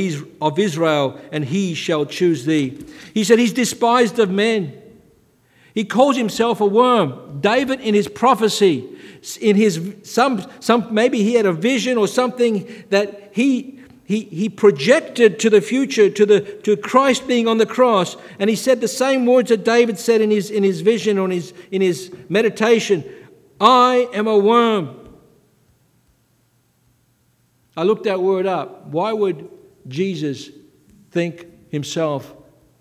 Israel, 0.60 1.20
and 1.32 1.46
he 1.46 1.74
shall 1.74 2.06
choose 2.06 2.46
thee. 2.46 2.84
He 3.14 3.24
said, 3.24 3.40
He's 3.40 3.54
despised 3.54 4.20
of 4.20 4.30
men. 4.30 4.78
He 5.74 5.86
calls 5.86 6.18
himself 6.18 6.60
a 6.60 6.66
worm. 6.66 7.40
David, 7.40 7.80
in 7.80 7.94
his 7.94 8.08
prophecy, 8.08 8.88
in 9.40 9.56
his 9.56 9.96
some 10.04 10.46
some 10.60 10.94
maybe 10.94 11.24
he 11.24 11.36
had 11.36 11.46
a 11.46 11.54
vision 11.54 11.98
or 11.98 12.08
something 12.08 12.86
that 12.90 13.32
he 13.34 13.80
he, 14.04 14.24
he 14.26 14.50
projected 14.50 15.40
to 15.40 15.50
the 15.50 15.62
future 15.62 16.10
to 16.10 16.26
the 16.26 16.42
to 16.42 16.76
Christ 16.76 17.28
being 17.28 17.48
on 17.48 17.58
the 17.58 17.66
cross 17.66 18.18
and 18.40 18.50
he 18.50 18.56
said 18.56 18.82
the 18.82 18.88
same 18.88 19.26
words 19.26 19.50
that 19.50 19.64
David 19.64 20.00
said 20.00 20.22
in 20.22 20.32
his 20.32 20.50
in 20.50 20.64
his 20.64 20.82
vision 20.82 21.20
or 21.20 21.26
in 21.26 21.32
his 21.32 21.54
in 21.70 21.82
his 21.82 22.12
meditation 22.30 23.06
I 23.60 24.10
am 24.12 24.28
a 24.28 24.38
worm 24.38 25.01
I 27.76 27.84
looked 27.84 28.04
that 28.04 28.22
word 28.22 28.46
up 28.46 28.88
why 28.88 29.14
would 29.14 29.50
Jesus 29.88 30.50
think 31.12 31.48
himself 31.72 32.34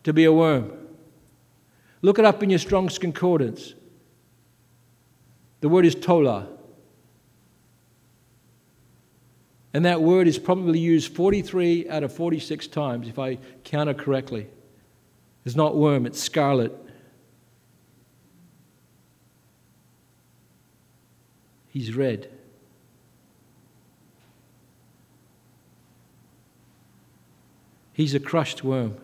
to 0.05 0.13
be 0.13 0.25
a 0.25 0.33
worm 0.33 0.73
look 2.03 2.19
it 2.19 2.25
up 2.25 2.43
in 2.43 2.51
your 2.51 2.59
Strong's 2.59 2.99
concordance 2.99 3.75
the 5.61 5.69
word 5.69 5.85
is 5.85 5.95
tola. 5.95 6.49
And 9.73 9.85
that 9.85 10.03
word 10.03 10.27
is 10.27 10.39
probably 10.39 10.79
used 10.79 11.15
43 11.15 11.89
out 11.89 12.03
of 12.03 12.13
46 12.13 12.67
times, 12.69 13.09
if 13.09 13.19
I 13.19 13.39
count 13.63 13.89
it 13.89 13.99
correctly. 13.99 14.49
It's 15.45 15.55
not 15.55 15.77
worm, 15.77 16.07
it's 16.07 16.21
scarlet. 16.21 16.73
He's 21.69 21.95
red. 21.95 22.29
He's 28.01 28.15
a 28.15 28.21
crushed 28.21 28.65
worm. 28.65 28.97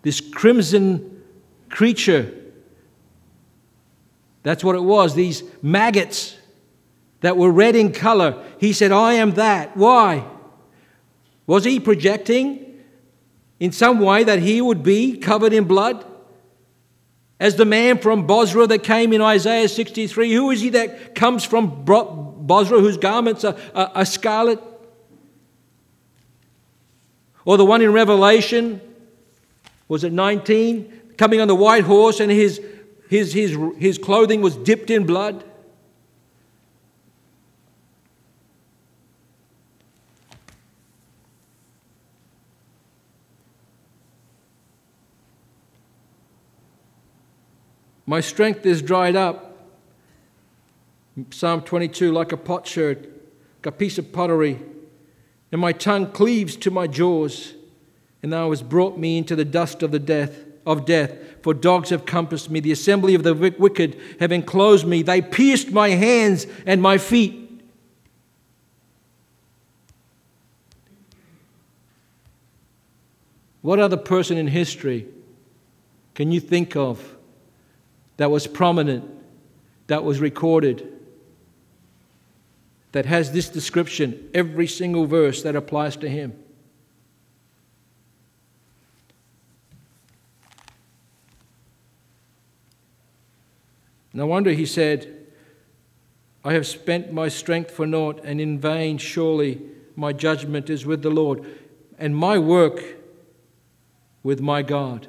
This 0.00 0.22
crimson 0.22 1.22
creature 1.68 2.32
that's 4.42 4.64
what 4.64 4.74
it 4.74 4.82
was, 4.82 5.14
these 5.14 5.42
maggots 5.60 6.38
that 7.20 7.36
were 7.36 7.50
red 7.50 7.76
in 7.76 7.92
color. 7.92 8.42
He 8.58 8.72
said, 8.72 8.92
I 8.92 9.12
am 9.14 9.32
that. 9.32 9.76
Why? 9.76 10.24
Was 11.46 11.64
he 11.64 11.78
projecting 11.78 12.80
in 13.60 13.72
some 13.72 14.00
way 14.00 14.24
that 14.24 14.38
he 14.38 14.62
would 14.62 14.82
be 14.82 15.18
covered 15.18 15.52
in 15.52 15.64
blood? 15.64 16.02
As 17.38 17.56
the 17.56 17.66
man 17.66 17.98
from 17.98 18.26
Bozrah 18.26 18.66
that 18.68 18.82
came 18.84 19.12
in 19.12 19.20
Isaiah 19.20 19.68
63, 19.68 20.32
who 20.32 20.50
is 20.50 20.62
he 20.62 20.70
that 20.70 21.14
comes 21.14 21.44
from 21.44 21.84
Bozrah 21.84 22.80
whose 22.80 22.96
garments 22.96 23.44
are, 23.44 23.54
are, 23.74 23.92
are 23.96 24.04
scarlet? 24.06 24.60
Or 27.44 27.56
the 27.56 27.64
one 27.64 27.82
in 27.82 27.92
Revelation, 27.92 28.80
was 29.88 30.04
it 30.04 30.12
19? 30.12 31.14
Coming 31.16 31.40
on 31.40 31.48
the 31.48 31.54
white 31.54 31.84
horse 31.84 32.20
and 32.20 32.30
his 32.30 32.60
his, 33.08 33.32
his, 33.32 33.56
his 33.78 33.96
clothing 33.96 34.42
was 34.42 34.54
dipped 34.54 34.90
in 34.90 35.06
blood. 35.06 35.42
My 48.04 48.20
strength 48.20 48.64
is 48.64 48.80
dried 48.80 49.16
up. 49.16 49.44
Psalm 51.30 51.62
22, 51.62 52.12
like 52.12 52.32
a 52.32 52.36
potsherd, 52.36 53.06
like 53.58 53.66
a 53.66 53.72
piece 53.72 53.98
of 53.98 54.12
pottery, 54.12 54.60
and 55.50 55.60
my 55.60 55.72
tongue 55.72 56.10
cleaves 56.12 56.56
to 56.56 56.70
my 56.70 56.86
jaws, 56.86 57.54
and 58.22 58.32
thou 58.32 58.50
hast 58.50 58.68
brought 58.68 58.98
me 58.98 59.18
into 59.18 59.34
the 59.34 59.44
dust 59.44 59.82
of 59.82 59.90
the 59.90 59.98
death 59.98 60.44
of 60.66 60.84
death. 60.84 61.16
For 61.42 61.54
dogs 61.54 61.90
have 61.90 62.04
compassed 62.04 62.50
me, 62.50 62.60
the 62.60 62.72
assembly 62.72 63.14
of 63.14 63.22
the 63.22 63.34
wicked 63.34 63.98
have 64.20 64.32
enclosed 64.32 64.86
me. 64.86 65.02
They 65.02 65.22
pierced 65.22 65.70
my 65.70 65.90
hands 65.90 66.46
and 66.66 66.82
my 66.82 66.98
feet. 66.98 67.44
What 73.62 73.78
other 73.78 73.96
person 73.96 74.36
in 74.36 74.46
history 74.46 75.06
can 76.14 76.32
you 76.32 76.40
think 76.40 76.76
of 76.76 77.16
that 78.16 78.30
was 78.30 78.46
prominent 78.46 79.08
that 79.86 80.04
was 80.04 80.20
recorded 80.20 80.97
that 82.92 83.06
has 83.06 83.32
this 83.32 83.48
description, 83.48 84.30
every 84.32 84.66
single 84.66 85.06
verse 85.06 85.42
that 85.42 85.54
applies 85.54 85.96
to 85.96 86.08
him. 86.08 86.32
No 94.12 94.26
wonder 94.26 94.50
he 94.50 94.66
said, 94.66 95.14
I 96.44 96.54
have 96.54 96.66
spent 96.66 97.12
my 97.12 97.28
strength 97.28 97.70
for 97.70 97.86
naught, 97.86 98.20
and 98.24 98.40
in 98.40 98.58
vain 98.58 98.98
surely 98.98 99.60
my 99.94 100.12
judgment 100.12 100.70
is 100.70 100.86
with 100.86 101.02
the 101.02 101.10
Lord, 101.10 101.44
and 101.98 102.16
my 102.16 102.38
work 102.38 102.82
with 104.22 104.40
my 104.40 104.62
God. 104.62 105.06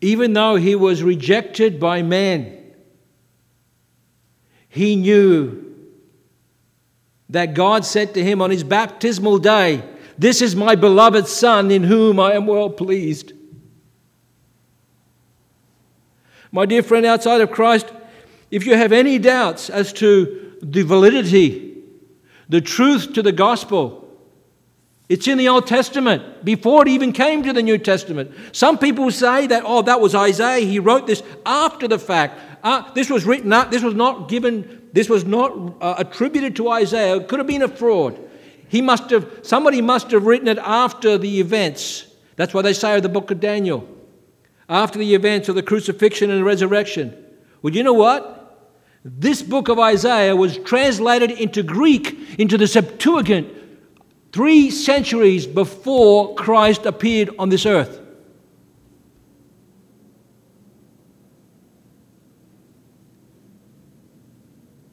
Even 0.00 0.34
though 0.34 0.54
he 0.54 0.74
was 0.74 1.02
rejected 1.02 1.80
by 1.80 2.02
men, 2.02 2.72
he 4.68 4.94
knew 4.94 5.67
that 7.30 7.54
God 7.54 7.84
said 7.84 8.14
to 8.14 8.24
him 8.24 8.40
on 8.40 8.50
his 8.50 8.64
baptismal 8.64 9.38
day, 9.38 9.82
This 10.16 10.40
is 10.42 10.56
my 10.56 10.74
beloved 10.74 11.26
Son 11.26 11.70
in 11.70 11.84
whom 11.84 12.18
I 12.18 12.32
am 12.32 12.46
well 12.46 12.70
pleased. 12.70 13.32
My 16.50 16.64
dear 16.64 16.82
friend, 16.82 17.04
outside 17.04 17.40
of 17.40 17.50
Christ, 17.50 17.92
if 18.50 18.64
you 18.64 18.74
have 18.74 18.92
any 18.92 19.18
doubts 19.18 19.68
as 19.68 19.92
to 19.94 20.56
the 20.62 20.82
validity, 20.82 21.76
the 22.48 22.62
truth 22.62 23.12
to 23.12 23.22
the 23.22 23.32
gospel, 23.32 24.08
it's 25.08 25.26
in 25.26 25.38
the 25.38 25.48
Old 25.48 25.66
Testament 25.66 26.44
before 26.44 26.82
it 26.82 26.88
even 26.88 27.12
came 27.12 27.42
to 27.42 27.52
the 27.52 27.62
New 27.62 27.78
Testament. 27.78 28.30
Some 28.52 28.78
people 28.78 29.10
say 29.10 29.46
that, 29.46 29.62
oh, 29.64 29.82
that 29.82 30.00
was 30.00 30.14
Isaiah. 30.14 30.64
He 30.64 30.78
wrote 30.78 31.06
this 31.06 31.22
after 31.46 31.88
the 31.88 31.98
fact. 31.98 32.38
Uh, 32.62 32.92
this 32.92 33.10
was 33.10 33.24
written 33.24 33.52
up. 33.52 33.70
This 33.70 33.82
was 33.82 33.94
not 33.94 34.28
given. 34.28 34.88
This 34.92 35.08
was 35.08 35.24
not 35.24 35.76
uh, 35.80 35.94
attributed 35.98 36.56
to 36.56 36.70
Isaiah. 36.70 37.16
It 37.16 37.28
could 37.28 37.38
have 37.38 37.46
been 37.46 37.62
a 37.62 37.68
fraud. 37.68 38.18
He 38.68 38.82
must 38.82 39.10
have. 39.10 39.40
Somebody 39.42 39.80
must 39.80 40.10
have 40.10 40.24
written 40.24 40.48
it 40.48 40.58
after 40.58 41.18
the 41.18 41.40
events. 41.40 42.06
That's 42.36 42.54
why 42.54 42.62
they 42.62 42.72
say 42.72 42.96
of 42.96 43.02
the 43.02 43.08
book 43.08 43.30
of 43.30 43.40
Daniel, 43.40 43.88
after 44.68 44.98
the 44.98 45.14
events 45.14 45.48
of 45.48 45.54
the 45.54 45.62
crucifixion 45.62 46.30
and 46.30 46.40
the 46.40 46.44
resurrection. 46.44 47.14
Well, 47.62 47.74
you 47.74 47.82
know 47.82 47.94
what? 47.94 48.36
This 49.04 49.42
book 49.42 49.68
of 49.68 49.78
Isaiah 49.78 50.36
was 50.36 50.58
translated 50.58 51.30
into 51.30 51.62
Greek, 51.62 52.38
into 52.38 52.58
the 52.58 52.66
Septuagint, 52.66 53.48
three 54.32 54.70
centuries 54.70 55.46
before 55.46 56.34
Christ 56.34 56.86
appeared 56.86 57.30
on 57.38 57.48
this 57.48 57.66
earth. 57.66 58.00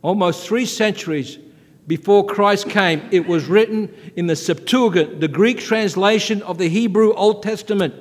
Almost 0.05 0.45
three 0.45 0.67
centuries 0.67 1.39
before 1.87 2.27
Christ 2.27 2.69
came, 2.69 3.09
it 3.09 3.25
was 3.25 3.47
written 3.47 3.91
in 4.15 4.27
the 4.27 4.35
Septuagint, 4.35 5.19
the 5.19 5.27
Greek 5.27 5.57
translation 5.57 6.43
of 6.43 6.59
the 6.59 6.69
Hebrew 6.69 7.11
Old 7.13 7.41
Testament. 7.41 7.95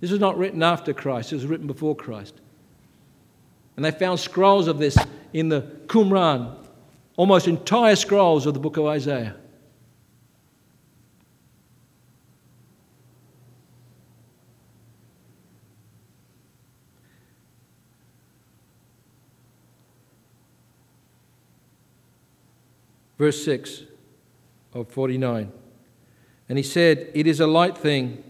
This 0.00 0.10
was 0.10 0.18
not 0.18 0.38
written 0.38 0.62
after 0.62 0.94
Christ, 0.94 1.30
it 1.30 1.34
was 1.34 1.44
written 1.44 1.66
before 1.66 1.94
Christ. 1.94 2.40
And 3.76 3.84
they 3.84 3.90
found 3.90 4.18
scrolls 4.18 4.66
of 4.66 4.78
this 4.78 4.96
in 5.34 5.50
the 5.50 5.60
Qumran, 5.88 6.56
almost 7.18 7.48
entire 7.48 7.94
scrolls 7.94 8.46
of 8.46 8.54
the 8.54 8.60
book 8.60 8.78
of 8.78 8.86
Isaiah. 8.86 9.36
Verse 23.26 23.44
6 23.44 23.82
of 24.72 24.86
49. 24.86 25.50
And 26.48 26.58
he 26.58 26.62
said, 26.62 27.10
It 27.12 27.26
is 27.26 27.40
a 27.40 27.46
light 27.48 27.76
thing 27.76 28.22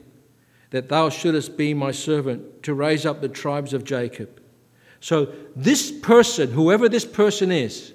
that 0.71 0.89
thou 0.89 1.11
shouldest 1.11 1.59
be 1.59 1.75
my 1.75 1.91
servant 1.91 2.63
to 2.63 2.73
raise 2.73 3.05
up 3.05 3.21
the 3.21 3.29
tribes 3.29 3.75
of 3.75 3.85
Jacob. 3.85 4.41
So, 5.01 5.35
this 5.55 5.93
person, 5.93 6.51
whoever 6.53 6.89
this 6.89 7.05
person 7.05 7.53
is, 7.53 7.93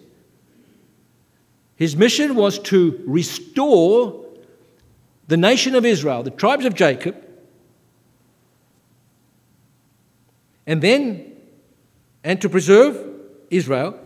his 1.76 1.96
mission 1.96 2.36
was 2.36 2.60
to 2.60 3.04
restore 3.08 4.24
the 5.28 5.38
nation 5.38 5.74
of 5.74 5.86
Israel, 5.86 6.22
the 6.22 6.30
tribes 6.30 6.66
of 6.66 6.76
Jacob, 6.76 7.16
and 10.68 10.84
then, 10.84 11.36
and 12.24 12.40
to 12.42 12.48
preserve 12.48 13.04
Israel. 13.50 14.00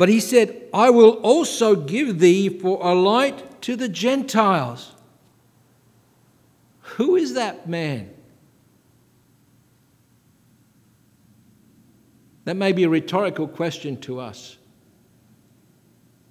But 0.00 0.08
he 0.08 0.18
said, 0.18 0.62
I 0.72 0.88
will 0.88 1.10
also 1.16 1.76
give 1.76 2.20
thee 2.20 2.48
for 2.48 2.78
a 2.80 2.94
light 2.94 3.60
to 3.60 3.76
the 3.76 3.86
Gentiles. 3.86 4.92
Who 6.96 7.16
is 7.16 7.34
that 7.34 7.68
man? 7.68 8.08
That 12.46 12.56
may 12.56 12.72
be 12.72 12.84
a 12.84 12.88
rhetorical 12.88 13.46
question 13.46 14.00
to 14.00 14.20
us, 14.20 14.56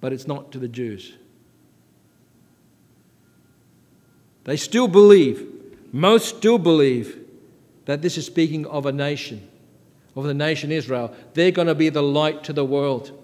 but 0.00 0.12
it's 0.12 0.26
not 0.26 0.50
to 0.50 0.58
the 0.58 0.66
Jews. 0.66 1.14
They 4.42 4.56
still 4.56 4.88
believe, 4.88 5.46
most 5.92 6.38
still 6.38 6.58
believe, 6.58 7.24
that 7.84 8.02
this 8.02 8.18
is 8.18 8.26
speaking 8.26 8.66
of 8.66 8.84
a 8.86 8.92
nation, 8.92 9.48
of 10.16 10.24
the 10.24 10.34
nation 10.34 10.72
Israel. 10.72 11.14
They're 11.34 11.52
going 11.52 11.68
to 11.68 11.76
be 11.76 11.88
the 11.88 12.02
light 12.02 12.42
to 12.42 12.52
the 12.52 12.64
world. 12.64 13.16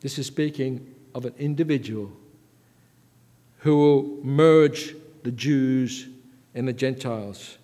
This 0.00 0.18
is 0.18 0.26
speaking 0.26 0.94
of 1.14 1.24
an 1.24 1.34
individual 1.38 2.12
who 3.60 3.76
will 3.76 4.24
merge 4.24 4.94
the 5.22 5.32
Jews 5.32 6.08
and 6.54 6.68
the 6.68 6.72
Gentiles. 6.72 7.58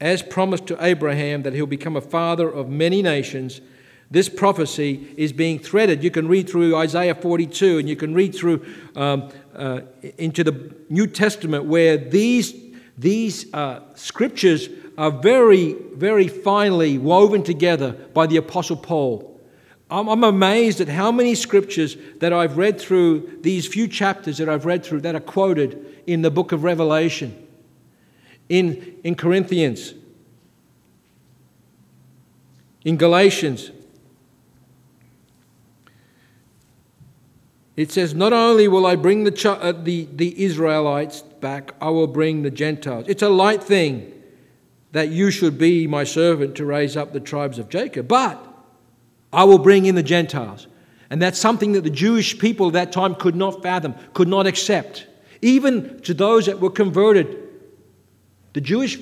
As 0.00 0.22
promised 0.22 0.66
to 0.66 0.84
Abraham 0.84 1.42
that 1.42 1.52
he'll 1.52 1.66
become 1.66 1.96
a 1.96 2.00
father 2.00 2.48
of 2.48 2.68
many 2.68 3.02
nations, 3.02 3.60
this 4.10 4.28
prophecy 4.28 5.14
is 5.16 5.32
being 5.32 5.58
threaded. 5.58 6.02
You 6.02 6.10
can 6.10 6.28
read 6.28 6.48
through 6.48 6.76
Isaiah 6.76 7.14
42 7.14 7.78
and 7.78 7.88
you 7.88 7.96
can 7.96 8.14
read 8.14 8.34
through 8.34 8.64
um, 8.94 9.30
uh, 9.54 9.80
into 10.18 10.44
the 10.44 10.74
New 10.88 11.06
Testament 11.06 11.64
where 11.64 11.96
these, 11.96 12.54
these 12.96 13.52
uh, 13.52 13.80
scriptures 13.94 14.68
are 14.96 15.10
very, 15.10 15.74
very 15.94 16.28
finely 16.28 16.98
woven 16.98 17.42
together 17.42 17.92
by 17.92 18.26
the 18.26 18.36
Apostle 18.36 18.76
Paul. 18.76 19.35
I'm, 19.90 20.24
amazed 20.24 20.80
at 20.80 20.88
how 20.88 21.12
many 21.12 21.34
scriptures 21.36 21.96
that 22.18 22.32
I've 22.32 22.56
read 22.56 22.80
through, 22.80 23.38
these 23.42 23.68
few 23.68 23.86
chapters 23.86 24.38
that 24.38 24.48
I've 24.48 24.66
read 24.66 24.84
through, 24.84 25.02
that 25.02 25.14
are 25.14 25.20
quoted 25.20 26.02
in 26.06 26.22
the 26.22 26.30
book 26.30 26.50
of 26.50 26.64
Revelation 26.64 27.46
in, 28.48 28.96
in 29.04 29.14
Corinthians, 29.14 29.94
in 32.84 32.96
Galatians. 32.96 33.70
It 37.76 37.92
says, 37.92 38.14
Not 38.14 38.32
only 38.32 38.66
will 38.66 38.86
I 38.86 38.96
bring 38.96 39.22
the, 39.22 39.58
uh, 39.60 39.70
the, 39.70 40.08
the 40.12 40.42
Israelites 40.42 41.22
back, 41.22 41.74
I 41.80 41.90
will 41.90 42.06
bring 42.08 42.42
the 42.42 42.50
Gentiles. 42.50 43.04
It's 43.06 43.22
a 43.22 43.28
light 43.28 43.62
thing 43.62 44.12
that 44.92 45.10
you 45.10 45.30
should 45.30 45.58
be 45.58 45.86
my 45.86 46.02
servant 46.02 46.56
to 46.56 46.64
raise 46.64 46.96
up 46.96 47.12
the 47.12 47.20
tribes 47.20 47.58
of 47.58 47.68
Jacob, 47.68 48.08
but 48.08 48.45
I 49.36 49.44
will 49.44 49.58
bring 49.58 49.84
in 49.84 49.94
the 49.94 50.02
Gentiles. 50.02 50.66
And 51.10 51.20
that's 51.20 51.38
something 51.38 51.72
that 51.72 51.84
the 51.84 51.90
Jewish 51.90 52.38
people 52.38 52.68
at 52.68 52.72
that 52.72 52.90
time 52.90 53.14
could 53.14 53.36
not 53.36 53.62
fathom, 53.62 53.94
could 54.14 54.28
not 54.28 54.46
accept. 54.46 55.06
Even 55.42 56.00
to 56.00 56.14
those 56.14 56.46
that 56.46 56.58
were 56.58 56.70
converted, 56.70 57.36
the 58.54 58.62
Jewish 58.62 58.98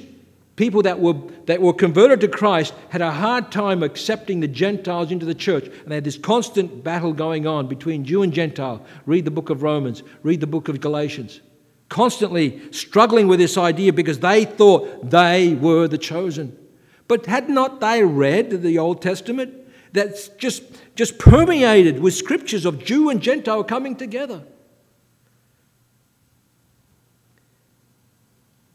people 0.56 0.82
that 0.82 0.98
were, 0.98 1.14
that 1.46 1.62
were 1.62 1.72
converted 1.72 2.20
to 2.20 2.28
Christ 2.28 2.74
had 2.90 3.00
a 3.00 3.12
hard 3.12 3.52
time 3.52 3.84
accepting 3.84 4.40
the 4.40 4.48
Gentiles 4.48 5.12
into 5.12 5.24
the 5.24 5.36
church. 5.36 5.66
And 5.66 5.86
they 5.86 5.94
had 5.94 6.04
this 6.04 6.18
constant 6.18 6.82
battle 6.82 7.12
going 7.12 7.46
on 7.46 7.68
between 7.68 8.04
Jew 8.04 8.22
and 8.22 8.32
Gentile. 8.32 8.84
Read 9.06 9.24
the 9.24 9.30
book 9.30 9.50
of 9.50 9.62
Romans, 9.62 10.02
read 10.24 10.40
the 10.40 10.48
book 10.48 10.68
of 10.68 10.80
Galatians. 10.80 11.40
Constantly 11.88 12.60
struggling 12.72 13.28
with 13.28 13.38
this 13.38 13.56
idea 13.56 13.92
because 13.92 14.18
they 14.18 14.44
thought 14.44 15.10
they 15.10 15.54
were 15.54 15.86
the 15.86 15.96
chosen. 15.96 16.58
But 17.06 17.26
had 17.26 17.48
not 17.48 17.78
they 17.78 18.02
read 18.02 18.50
the 18.50 18.78
Old 18.78 19.00
Testament 19.00 19.63
that's 19.94 20.28
just, 20.28 20.64
just 20.96 21.18
permeated 21.18 22.00
with 22.00 22.14
scriptures 22.14 22.66
of 22.66 22.84
Jew 22.84 23.08
and 23.08 23.22
Gentile 23.22 23.64
coming 23.64 23.96
together? 23.96 24.42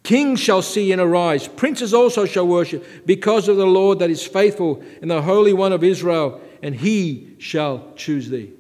Kings 0.02 0.40
shall 0.40 0.64
see 0.64 0.92
and 0.92 1.00
arise, 1.00 1.48
princes 1.48 1.94
also 1.94 2.26
shall 2.26 2.48
worship, 2.48 3.06
because 3.06 3.48
of 3.48 3.58
the 3.58 3.68
Lord 3.68 4.00
that 4.00 4.10
is 4.10 4.26
faithful 4.26 4.82
and 5.02 5.12
the 5.12 5.22
Holy 5.22 5.54
One 5.54 5.74
of 5.74 5.84
Israel, 5.84 6.42
and 6.64 6.74
he 6.74 7.36
shall 7.38 7.94
choose 7.96 8.30
thee. 8.30 8.52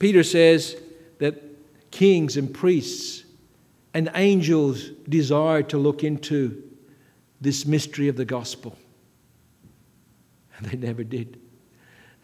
Peter 0.00 0.24
says 0.24 0.76
that 1.18 1.40
kings 1.92 2.36
and 2.36 2.52
priests 2.52 3.24
and 3.94 4.10
angels 4.14 4.88
desire 5.08 5.62
to 5.64 5.78
look 5.78 6.02
into 6.02 6.60
this 7.40 7.66
mystery 7.66 8.08
of 8.08 8.16
the 8.16 8.24
gospel. 8.24 8.76
They 10.70 10.76
never 10.76 11.04
did. 11.04 11.40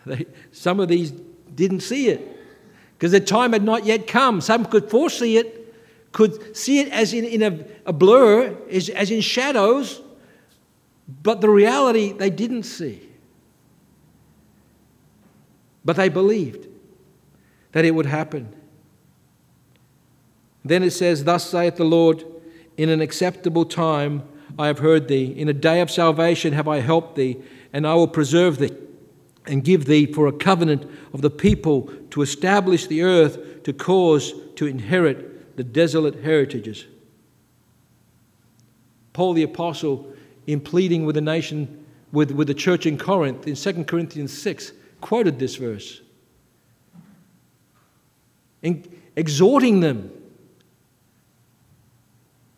They, 0.07 0.27
some 0.53 0.81
of 0.81 0.89
these 0.89 1.13
didn't 1.55 1.81
see 1.81 2.09
it 2.09 2.39
because 2.97 3.13
the 3.13 3.21
time 3.21 3.53
had 3.53 3.63
not 3.63 3.85
yet 3.85 4.07
come. 4.07 4.41
Some 4.41 4.65
could 4.65 4.91
foresee 4.91 5.37
it, 5.37 5.75
could 6.13 6.57
see 6.57 6.81
it 6.81 6.89
as 6.93 7.13
in, 7.13 7.25
in 7.25 7.43
a, 7.43 7.65
a 7.87 7.93
blur, 7.93 8.57
as, 8.71 8.89
as 8.89 9.11
in 9.11 9.21
shadows, 9.21 10.01
but 11.23 11.41
the 11.41 11.51
reality 11.51 12.13
they 12.13 12.31
didn't 12.31 12.65
see. 12.65 13.09
But 15.85 15.97
they 15.97 16.09
believed 16.09 16.67
that 17.73 17.85
it 17.85 17.93
would 17.93 18.07
happen. 18.07 18.55
Then 20.65 20.83
it 20.83 20.91
says, 20.91 21.25
Thus 21.25 21.49
saith 21.49 21.77
the 21.77 21.85
Lord, 21.85 22.25
in 22.77 22.89
an 22.89 23.01
acceptable 23.01 23.65
time 23.65 24.23
I 24.59 24.67
have 24.67 24.81
heard 24.81 25.09
thee, 25.09 25.33
in 25.37 25.49
a 25.49 25.53
day 25.53 25.81
of 25.81 25.91
salvation 25.91 26.53
have 26.53 26.69
I 26.69 26.81
helped 26.81 27.17
thee, 27.17 27.39
and 27.73 27.87
I 27.87 27.95
will 27.95 28.09
preserve 28.09 28.59
thee 28.59 28.75
and 29.47 29.65
give 29.65 29.87
thee 29.87 30.07
for 30.07 30.27
a 30.27 30.33
covenant 30.33 30.89
of 31.13 31.23
the 31.23 31.31
people 31.31 31.91
to 32.11 32.23
establish 32.23 32.87
the 32.87 33.03
earth, 33.03 33.63
to 33.65 33.73
cause 33.73 34.33
to 34.57 34.67
inherit 34.67 35.57
the 35.57 35.65
desolate 35.65 36.23
heritages. 36.23 36.85
Paul 39.13 39.33
the 39.33 39.43
Apostle, 39.43 40.13
in 40.47 40.61
pleading 40.61 41.05
with 41.05 41.15
the 41.15 41.21
nation, 41.21 41.85
with, 42.13 42.31
with 42.31 42.47
the 42.47 42.55
church 42.55 42.87
in 42.87 42.99
Corinth, 42.99 43.47
in 43.47 43.55
2 43.55 43.85
Corinthians 43.85 44.37
6, 44.37 44.73
quoted 45.01 45.39
this 45.39 45.57
verse, 45.57 46.03
in, 48.63 48.85
exhorting 49.17 49.81
them 49.81 50.11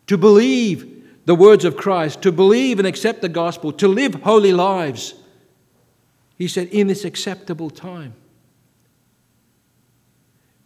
to 0.07 0.17
believe 0.17 0.90
the 1.31 1.35
words 1.35 1.63
of 1.63 1.77
Christ, 1.77 2.23
to 2.23 2.31
believe 2.33 2.77
and 2.77 2.85
accept 2.85 3.21
the 3.21 3.29
gospel, 3.29 3.71
to 3.71 3.87
live 3.87 4.15
holy 4.15 4.51
lives. 4.51 5.13
He 6.37 6.49
said, 6.49 6.67
in 6.67 6.87
this 6.87 7.05
acceptable 7.05 7.69
time. 7.69 8.15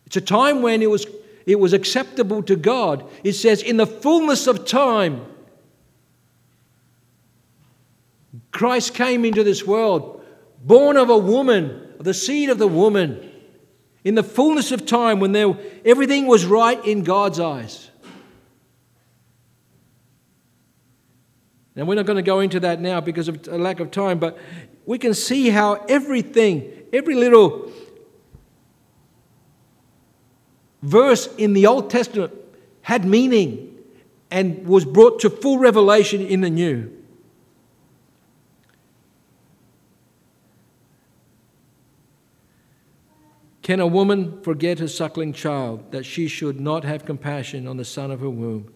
It's 0.07 0.17
a 0.17 0.21
time 0.21 0.63
when 0.63 0.81
it 0.81 0.89
was, 0.89 1.05
it 1.45 1.59
was 1.59 1.73
acceptable 1.73 2.41
to 2.41 2.55
God. 2.55 3.07
It 3.23 3.33
says, 3.33 3.61
in 3.61 3.77
the 3.77 3.85
fullness 3.85 4.47
of 4.47 4.65
time, 4.65 5.23
Christ 8.49 8.95
came 8.95 9.23
into 9.23 9.43
this 9.43 9.67
world, 9.67 10.25
born 10.63 10.97
of 10.97 11.11
a 11.11 11.17
woman, 11.19 11.93
the 11.99 12.15
seed 12.15 12.49
of 12.49 12.57
the 12.57 12.67
woman, 12.67 13.31
in 14.03 14.15
the 14.15 14.23
fullness 14.23 14.71
of 14.71 14.87
time 14.87 15.19
when 15.19 15.31
there, 15.31 15.55
everything 15.85 16.25
was 16.25 16.43
right 16.43 16.83
in 16.83 17.03
God's 17.03 17.39
eyes. 17.39 17.91
And 21.75 21.87
we're 21.87 21.95
not 21.95 22.05
going 22.05 22.17
to 22.17 22.23
go 22.23 22.39
into 22.39 22.59
that 22.61 22.79
now 22.79 23.01
because 23.01 23.27
of 23.27 23.47
a 23.47 23.57
lack 23.57 23.79
of 23.79 23.91
time, 23.91 24.17
but 24.17 24.37
we 24.85 24.97
can 24.97 25.13
see 25.13 25.49
how 25.49 25.73
everything, 25.89 26.71
every 26.93 27.15
little 27.15 27.71
verse 30.81 31.27
in 31.35 31.53
the 31.53 31.65
Old 31.65 31.89
Testament 31.89 32.33
had 32.81 33.03
meaning 33.03 33.77
and 34.31 34.65
was 34.65 34.85
brought 34.85 35.19
to 35.21 35.29
full 35.29 35.57
revelation 35.57 36.21
in 36.21 36.41
the 36.41 36.49
New. 36.49 36.91
Can 43.61 43.79
a 43.79 43.87
woman 43.87 44.41
forget 44.43 44.77
her 44.77 44.87
suckling 44.87 45.33
child, 45.33 45.91
that 45.91 46.05
she 46.05 46.27
should 46.27 46.59
not 46.59 46.83
have 46.83 47.03
compassion 47.03 47.67
on 47.67 47.77
the 47.77 47.85
son 47.85 48.11
of 48.11 48.19
her 48.19 48.29
womb? 48.29 48.71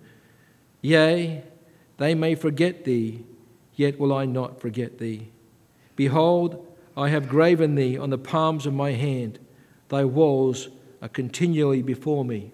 Yea, 0.81 1.43
they 1.99 2.15
may 2.15 2.33
forget 2.33 2.85
thee, 2.85 3.23
yet 3.75 3.99
will 3.99 4.13
I 4.13 4.25
not 4.25 4.59
forget 4.59 4.97
thee. 4.97 5.27
Behold, 5.97 6.65
I 6.95 7.09
have 7.09 7.27
graven 7.27 7.75
thee 7.75 7.97
on 7.97 8.09
the 8.09 8.17
palms 8.17 8.65
of 8.65 8.73
my 8.73 8.93
hand. 8.93 9.37
Thy 9.89 10.05
walls 10.05 10.69
are 11.01 11.09
continually 11.09 11.81
before 11.81 12.23
me. 12.23 12.51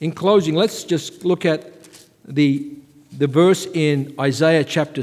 In 0.00 0.12
closing, 0.12 0.54
let's 0.54 0.84
just 0.84 1.24
look 1.24 1.44
at 1.44 1.72
the, 2.24 2.72
the 3.10 3.26
verse 3.26 3.66
in 3.66 4.14
Isaiah 4.18 4.62
chapter, 4.62 5.02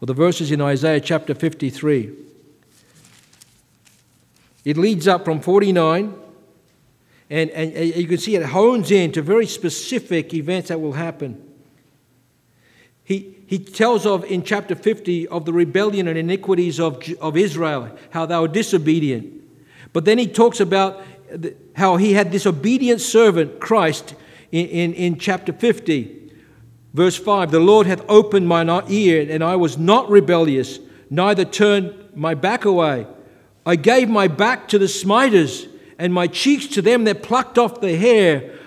or 0.00 0.06
the 0.06 0.14
verses 0.14 0.50
in 0.50 0.62
Isaiah 0.62 1.00
chapter 1.00 1.34
53. 1.34 2.12
It 4.64 4.78
leads 4.78 5.06
up 5.06 5.26
from 5.26 5.40
49, 5.40 6.14
and, 7.28 7.50
and 7.50 7.94
you 7.94 8.06
can 8.06 8.16
see 8.16 8.36
it 8.36 8.46
hones 8.46 8.90
in 8.90 9.12
to 9.12 9.20
very 9.20 9.46
specific 9.46 10.32
events 10.32 10.68
that 10.68 10.80
will 10.80 10.94
happen. 10.94 11.51
He, 13.04 13.36
he 13.46 13.58
tells 13.58 14.06
of 14.06 14.24
in 14.24 14.42
chapter 14.42 14.74
50 14.74 15.28
of 15.28 15.44
the 15.44 15.52
rebellion 15.52 16.08
and 16.08 16.16
iniquities 16.16 16.78
of, 16.78 17.02
of 17.20 17.36
Israel, 17.36 17.96
how 18.10 18.26
they 18.26 18.38
were 18.38 18.48
disobedient. 18.48 19.42
But 19.92 20.04
then 20.04 20.18
he 20.18 20.26
talks 20.26 20.60
about 20.60 21.02
how 21.74 21.96
he 21.96 22.12
had 22.12 22.32
this 22.32 22.46
obedient 22.46 23.00
servant, 23.00 23.60
Christ, 23.60 24.14
in, 24.50 24.66
in, 24.66 24.94
in 24.94 25.18
chapter 25.18 25.52
50. 25.52 26.32
Verse 26.94 27.16
5 27.16 27.50
The 27.50 27.60
Lord 27.60 27.86
hath 27.86 28.04
opened 28.08 28.46
mine 28.46 28.70
ear, 28.88 29.26
and 29.28 29.42
I 29.42 29.56
was 29.56 29.78
not 29.78 30.08
rebellious, 30.10 30.78
neither 31.10 31.44
turned 31.44 31.94
my 32.14 32.34
back 32.34 32.64
away. 32.64 33.06
I 33.64 33.76
gave 33.76 34.08
my 34.08 34.28
back 34.28 34.68
to 34.68 34.78
the 34.78 34.88
smiters, 34.88 35.66
and 35.98 36.12
my 36.12 36.26
cheeks 36.26 36.66
to 36.68 36.82
them 36.82 37.04
that 37.04 37.22
plucked 37.22 37.58
off 37.58 37.80
the 37.80 37.96
hair. 37.96 38.58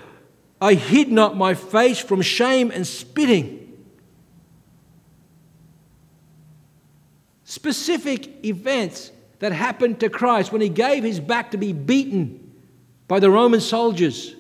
I 0.62 0.74
hid 0.74 1.12
not 1.12 1.36
my 1.36 1.54
face 1.54 2.00
from 2.00 2.22
shame 2.22 2.72
and 2.72 2.88
spitting. 2.88 3.65
Specific 7.46 8.44
events 8.44 9.12
that 9.40 9.54
happened 9.54 10.00
to 10.02 10.10
Christ 10.10 10.52
when 10.52 10.62
he 10.62 10.70
gave 10.70 11.04
his 11.04 11.20
back 11.20 11.52
to 11.52 11.58
be 11.58 11.72
beaten 11.72 12.52
by 13.08 13.20
the 13.20 13.30
Roman 13.30 13.62
soldiers. 13.62 14.36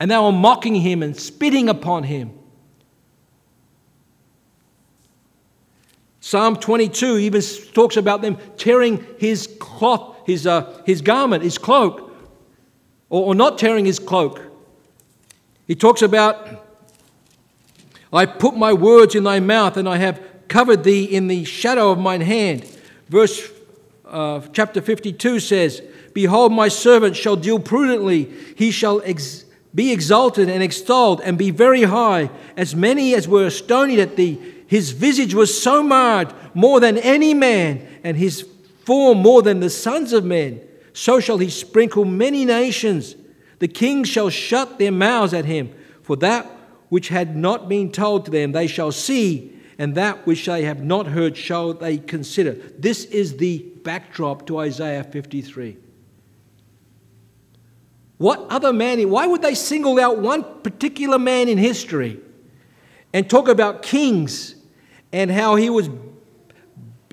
And 0.00 0.10
they 0.10 0.18
were 0.18 0.32
mocking 0.32 0.74
him 0.74 1.02
and 1.02 1.16
spitting 1.16 1.68
upon 1.68 2.02
him. 2.02 2.32
Psalm 6.20 6.56
22 6.56 7.18
even 7.18 7.42
talks 7.74 7.98
about 7.98 8.22
them 8.22 8.38
tearing 8.56 9.06
his 9.18 9.46
cloth, 9.60 10.16
his, 10.26 10.46
uh, 10.46 10.82
his 10.86 11.02
garment, 11.02 11.44
his 11.44 11.58
cloak, 11.58 12.10
or, 13.10 13.26
or 13.26 13.34
not 13.34 13.58
tearing 13.58 13.84
his 13.84 13.98
cloak. 13.98 14.40
He 15.66 15.74
talks 15.74 16.00
about, 16.00 16.66
I 18.10 18.24
put 18.24 18.56
my 18.56 18.72
words 18.72 19.14
in 19.14 19.24
thy 19.24 19.40
mouth 19.40 19.76
and 19.76 19.86
I 19.86 19.98
have 19.98 20.18
covered 20.48 20.84
thee 20.84 21.04
in 21.04 21.28
the 21.28 21.44
shadow 21.44 21.90
of 21.90 21.98
mine 21.98 22.20
hand. 22.20 22.64
Verse 23.08 23.50
uh, 24.06 24.40
chapter 24.52 24.80
52 24.80 25.40
says, 25.40 25.82
Behold, 26.12 26.52
my 26.52 26.68
servant 26.68 27.16
shall 27.16 27.36
deal 27.36 27.58
prudently. 27.58 28.32
He 28.56 28.70
shall 28.70 29.02
ex- 29.04 29.44
be 29.74 29.92
exalted 29.92 30.48
and 30.48 30.62
extolled 30.62 31.20
and 31.22 31.36
be 31.36 31.50
very 31.50 31.82
high. 31.82 32.30
As 32.56 32.76
many 32.76 33.14
as 33.14 33.26
were 33.26 33.50
stonied 33.50 33.98
at 33.98 34.16
thee, 34.16 34.40
his 34.66 34.92
visage 34.92 35.34
was 35.34 35.60
so 35.60 35.82
marred 35.82 36.32
more 36.54 36.80
than 36.80 36.98
any 36.98 37.34
man, 37.34 37.86
and 38.04 38.16
his 38.16 38.48
form 38.84 39.18
more 39.18 39.42
than 39.42 39.60
the 39.60 39.70
sons 39.70 40.12
of 40.12 40.24
men. 40.24 40.60
So 40.92 41.18
shall 41.20 41.38
he 41.38 41.50
sprinkle 41.50 42.04
many 42.04 42.44
nations. 42.44 43.16
The 43.58 43.68
kings 43.68 44.08
shall 44.08 44.30
shut 44.30 44.78
their 44.78 44.92
mouths 44.92 45.34
at 45.34 45.44
him, 45.44 45.74
for 46.02 46.16
that 46.16 46.46
which 46.88 47.08
had 47.08 47.36
not 47.36 47.68
been 47.68 47.90
told 47.90 48.24
to 48.24 48.30
them 48.30 48.52
they 48.52 48.66
shall 48.66 48.92
see, 48.92 49.58
and 49.78 49.94
that 49.94 50.26
which 50.26 50.46
they 50.46 50.64
have 50.64 50.84
not 50.84 51.08
heard 51.08 51.36
shall 51.36 51.74
they 51.74 51.98
consider. 51.98 52.52
This 52.78 53.04
is 53.06 53.36
the 53.36 53.58
backdrop 53.82 54.46
to 54.46 54.58
Isaiah 54.58 55.04
53. 55.04 55.76
What 58.18 58.46
other 58.48 58.72
man, 58.72 59.08
why 59.10 59.26
would 59.26 59.42
they 59.42 59.54
single 59.54 59.98
out 59.98 60.18
one 60.18 60.44
particular 60.62 61.18
man 61.18 61.48
in 61.48 61.58
history 61.58 62.20
and 63.12 63.28
talk 63.28 63.48
about 63.48 63.82
kings 63.82 64.54
and 65.12 65.30
how 65.30 65.56
he 65.56 65.70
was 65.70 65.88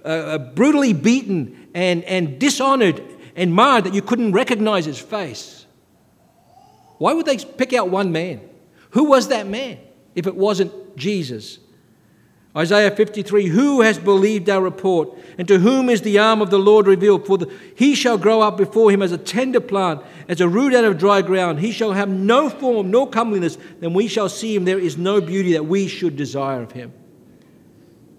uh, 0.03 0.07
uh 0.07 0.37
brutally 0.37 0.93
beaten 0.93 1.67
and, 1.73 2.03
and 2.03 2.39
dishonored 2.39 3.03
and 3.35 3.53
marred 3.53 3.85
that 3.85 3.93
you 3.93 4.01
couldn't 4.01 4.31
recognize 4.31 4.85
his 4.85 4.99
face? 4.99 5.65
Why 6.99 7.13
would 7.13 7.25
they 7.25 7.37
pick 7.37 7.73
out 7.73 7.89
one 7.89 8.11
man? 8.11 8.41
Who 8.91 9.05
was 9.05 9.29
that 9.29 9.47
man 9.47 9.79
if 10.13 10.27
it 10.27 10.35
wasn't 10.35 10.95
Jesus? 10.95 11.57
Isaiah 12.55 12.91
53 12.91 13.47
Who 13.47 13.81
has 13.81 13.97
believed 13.97 14.49
our 14.49 14.61
report? 14.61 15.17
And 15.37 15.47
to 15.47 15.59
whom 15.59 15.89
is 15.89 16.01
the 16.01 16.19
arm 16.19 16.41
of 16.41 16.49
the 16.49 16.59
Lord 16.59 16.85
revealed? 16.85 17.25
For 17.25 17.37
the, 17.37 17.51
he 17.75 17.95
shall 17.95 18.17
grow 18.17 18.41
up 18.41 18.57
before 18.57 18.91
him 18.91 19.01
as 19.01 19.11
a 19.11 19.17
tender 19.17 19.61
plant, 19.61 20.01
as 20.27 20.41
a 20.41 20.49
root 20.49 20.73
out 20.73 20.83
of 20.83 20.97
dry 20.97 21.21
ground. 21.21 21.59
He 21.59 21.71
shall 21.71 21.93
have 21.93 22.09
no 22.09 22.49
form, 22.49 22.91
nor 22.91 23.09
comeliness. 23.09 23.57
Then 23.79 23.93
we 23.93 24.07
shall 24.07 24.29
see 24.29 24.55
him. 24.55 24.65
There 24.65 24.79
is 24.79 24.97
no 24.97 25.21
beauty 25.21 25.53
that 25.53 25.65
we 25.65 25.87
should 25.87 26.17
desire 26.17 26.61
of 26.61 26.73
him. 26.73 26.93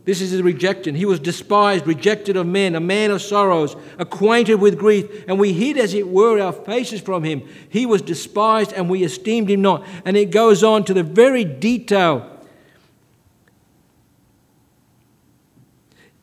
This 0.04 0.20
is 0.20 0.32
his 0.32 0.42
rejection. 0.42 0.96
He 0.96 1.04
was 1.04 1.20
despised, 1.20 1.86
rejected 1.86 2.36
of 2.36 2.44
men, 2.46 2.74
a 2.74 2.80
man 2.80 3.12
of 3.12 3.22
sorrows, 3.22 3.76
acquainted 3.98 4.56
with 4.56 4.76
grief, 4.76 5.24
and 5.28 5.38
we 5.38 5.52
hid, 5.52 5.78
as 5.78 5.94
it 5.94 6.08
were, 6.08 6.40
our 6.40 6.52
faces 6.52 7.00
from 7.00 7.22
him. 7.22 7.46
He 7.68 7.86
was 7.86 8.02
despised, 8.02 8.72
and 8.72 8.90
we 8.90 9.04
esteemed 9.04 9.48
him 9.48 9.62
not. 9.62 9.86
And 10.04 10.16
it 10.16 10.32
goes 10.32 10.64
on 10.64 10.84
to 10.86 10.94
the 10.94 11.04
very 11.04 11.44
detail 11.44 12.31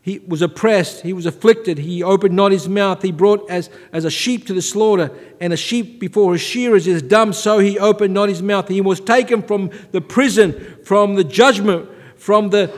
He 0.01 0.19
was 0.19 0.41
oppressed, 0.41 1.01
he 1.01 1.11
was 1.11 1.25
afflicted, 1.25 1.77
he 1.77 2.01
opened 2.01 2.35
not 2.35 2.51
his 2.51 2.69
mouth. 2.69 3.01
He 3.01 3.11
brought 3.11 3.49
as, 3.49 3.69
as 3.91 4.05
a 4.05 4.09
sheep 4.09 4.47
to 4.47 4.53
the 4.53 4.61
slaughter, 4.61 5.11
and 5.41 5.51
a 5.51 5.57
sheep 5.57 5.99
before 5.99 6.33
his 6.33 6.41
shearers 6.41 6.87
is 6.87 7.01
dumb, 7.01 7.33
so 7.33 7.59
he 7.59 7.77
opened 7.77 8.13
not 8.13 8.29
his 8.29 8.41
mouth. 8.41 8.69
He 8.69 8.81
was 8.81 9.01
taken 9.01 9.41
from 9.41 9.71
the 9.91 9.99
prison, 9.99 10.77
from 10.85 11.15
the 11.15 11.23
judgment, 11.23 11.89
from 12.15 12.49
the 12.49 12.73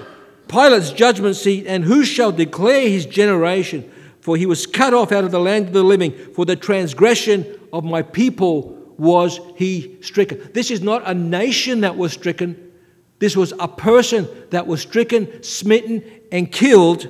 Pilate's 0.47 0.91
judgment 0.91 1.35
seat, 1.35 1.65
and 1.67 1.83
who 1.83 2.03
shall 2.03 2.31
declare 2.31 2.89
his 2.89 3.05
generation? 3.05 3.89
For 4.19 4.35
he 4.35 4.45
was 4.45 4.67
cut 4.67 4.93
off 4.93 5.11
out 5.11 5.23
of 5.23 5.31
the 5.31 5.39
land 5.39 5.67
of 5.67 5.73
the 5.73 5.83
living. 5.83 6.11
For 6.33 6.45
the 6.45 6.55
transgression 6.55 7.59
of 7.71 7.83
my 7.83 8.01
people 8.01 8.77
was 8.97 9.39
he 9.55 9.97
stricken. 10.01 10.49
This 10.53 10.69
is 10.69 10.81
not 10.81 11.03
a 11.07 11.13
nation 11.13 11.81
that 11.81 11.97
was 11.97 12.13
stricken. 12.13 12.71
This 13.19 13.35
was 13.35 13.53
a 13.59 13.67
person 13.67 14.27
that 14.49 14.67
was 14.67 14.81
stricken, 14.81 15.41
smitten, 15.41 16.03
and 16.31 16.51
killed 16.51 17.07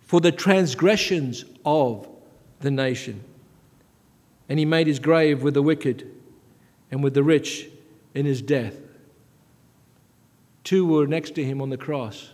for 0.00 0.20
the 0.20 0.32
transgressions 0.32 1.44
of 1.64 2.06
the 2.60 2.70
nation. 2.70 3.24
And 4.48 4.58
he 4.58 4.64
made 4.64 4.86
his 4.86 4.98
grave 4.98 5.42
with 5.42 5.54
the 5.54 5.62
wicked 5.62 6.10
and 6.90 7.02
with 7.02 7.14
the 7.14 7.22
rich 7.22 7.68
in 8.14 8.26
his 8.26 8.42
death. 8.42 8.76
Two 10.62 10.86
were 10.86 11.06
next 11.06 11.34
to 11.34 11.44
him 11.44 11.60
on 11.60 11.70
the 11.70 11.76
cross 11.76 12.30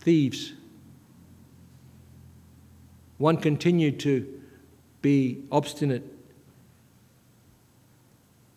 thieves. 0.00 0.52
One 3.18 3.36
continued 3.36 4.00
to 4.00 4.26
be 5.00 5.44
obstinate, 5.52 6.04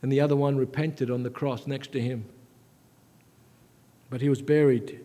and 0.02 0.12
the 0.12 0.22
other 0.22 0.36
one 0.36 0.58
repented 0.58 1.12
on 1.12 1.24
the 1.24 1.30
cross 1.30 1.68
next 1.68 1.92
to 1.92 2.02
him. 2.02 2.26
But 4.10 4.22
he 4.22 4.30
was 4.30 4.42
buried 4.42 5.02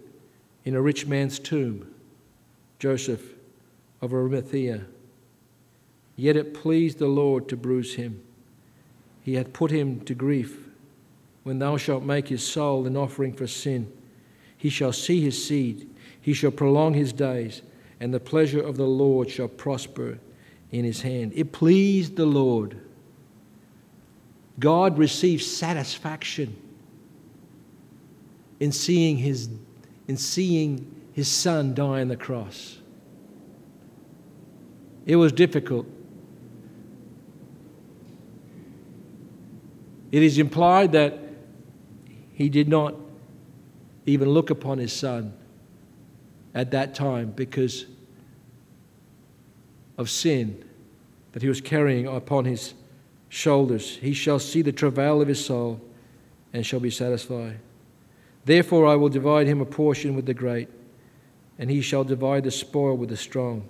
in 0.65 0.75
a 0.75 0.83
rich 0.83 1.07
man's 1.07 1.39
tomb, 1.39 1.93
Joseph 2.79 3.35
of 4.01 4.13
Arimathea. 4.13 4.87
Yet 6.17 6.37
it 6.37 6.55
pleased 6.55 6.99
the 6.99 7.07
Lord 7.07 7.49
to 7.49 7.57
bruise 7.57 7.95
him. 7.95 8.23
He 9.23 9.35
hath 9.35 9.53
put 9.53 9.71
him 9.71 10.01
to 10.03 10.15
grief. 10.15 10.59
When 11.43 11.59
thou 11.59 11.77
shalt 11.77 12.03
make 12.03 12.29
his 12.29 12.47
soul 12.47 12.87
an 12.87 12.97
offering 12.97 13.33
for 13.33 13.47
sin, 13.47 13.91
he 14.57 14.69
shall 14.69 14.93
see 14.93 15.23
his 15.23 15.43
seed, 15.43 15.89
he 16.21 16.35
shall 16.35 16.51
prolong 16.51 16.93
his 16.93 17.15
days, 17.15 17.63
and 17.99 18.13
the 18.13 18.21
pleasure 18.21 18.61
of 18.61 18.77
the 18.77 18.87
Lord 18.87 19.31
shall 19.31 19.49
prosper 19.49 20.19
in 20.71 20.85
his 20.85 21.01
hand. 21.01 21.33
It 21.35 21.53
pleased 21.53 22.17
the 22.17 22.27
Lord. 22.27 22.79
God 24.59 24.99
received 24.99 25.43
satisfaction 25.43 26.55
in 28.59 28.73
seeing 28.73 29.17
his, 29.17 29.49
in 30.11 30.17
seeing 30.17 30.93
his 31.13 31.29
son 31.29 31.73
die 31.73 32.01
on 32.01 32.09
the 32.09 32.17
cross. 32.17 32.81
It 35.07 35.15
was 35.15 35.31
difficult. 35.31 35.87
It 40.11 40.25
is 40.25 40.39
implied 40.39 40.91
that 40.93 41.17
he 42.33 42.49
did 42.49 42.69
not 42.69 42.97
even 44.05 44.31
look 44.31 44.51
upon 44.51 44.79
his 44.79 44.93
son 44.93 45.33
at 46.55 46.73
that 46.73 46.93
time 46.93 47.31
because 47.31 47.87
of 49.97 50.11
sin 50.11 50.65
that 51.31 51.41
he 51.41 51.49
was 51.49 51.61
carrying 51.61 52.09
upon 52.09 52.47
his 52.47 52.75
shoulders. 53.29 53.99
He 53.99 54.13
shall 54.13 54.41
see 54.41 54.63
the 54.63 54.73
travail 54.73 55.23
of 55.23 55.29
his 55.29 55.45
soul 55.45 55.81
and 56.53 56.67
shall 56.67 56.81
be 56.81 56.91
satisfied. 56.91 57.61
Therefore, 58.45 58.87
I 58.87 58.97
will 58.97 59.09
divide 59.09 59.47
him 59.47 59.61
a 59.61 59.67
portion 59.67 60.17
with 60.17 60.27
the 60.27 60.35
great, 60.35 60.69
and 61.59 61.71
he 61.71 61.81
shall 61.81 62.05
divide 62.05 62.45
the 62.45 62.51
spoil 62.51 62.97
with 62.97 63.11
the 63.11 63.17
strong, 63.17 63.69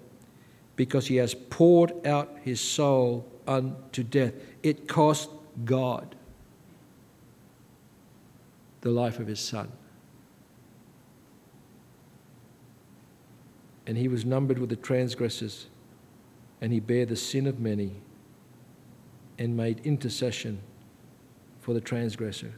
because 0.76 1.08
he 1.08 1.16
has 1.16 1.34
poured 1.34 2.06
out 2.06 2.38
his 2.42 2.60
soul 2.60 3.26
unto 3.46 4.02
death. 4.02 4.32
It 4.62 4.86
cost 4.86 5.28
God 5.64 6.14
the 8.80 8.90
life 8.90 9.18
of 9.18 9.26
his 9.26 9.40
son. 9.40 9.70
And 13.86 13.98
he 13.98 14.08
was 14.08 14.24
numbered 14.24 14.58
with 14.58 14.70
the 14.70 14.76
transgressors, 14.76 15.66
and 16.60 16.72
he 16.72 16.80
bare 16.80 17.06
the 17.06 17.16
sin 17.16 17.46
of 17.46 17.58
many 17.58 17.96
and 19.38 19.56
made 19.56 19.80
intercession 19.84 20.60
for 21.60 21.74
the 21.74 21.80
transgressor. 21.80 22.54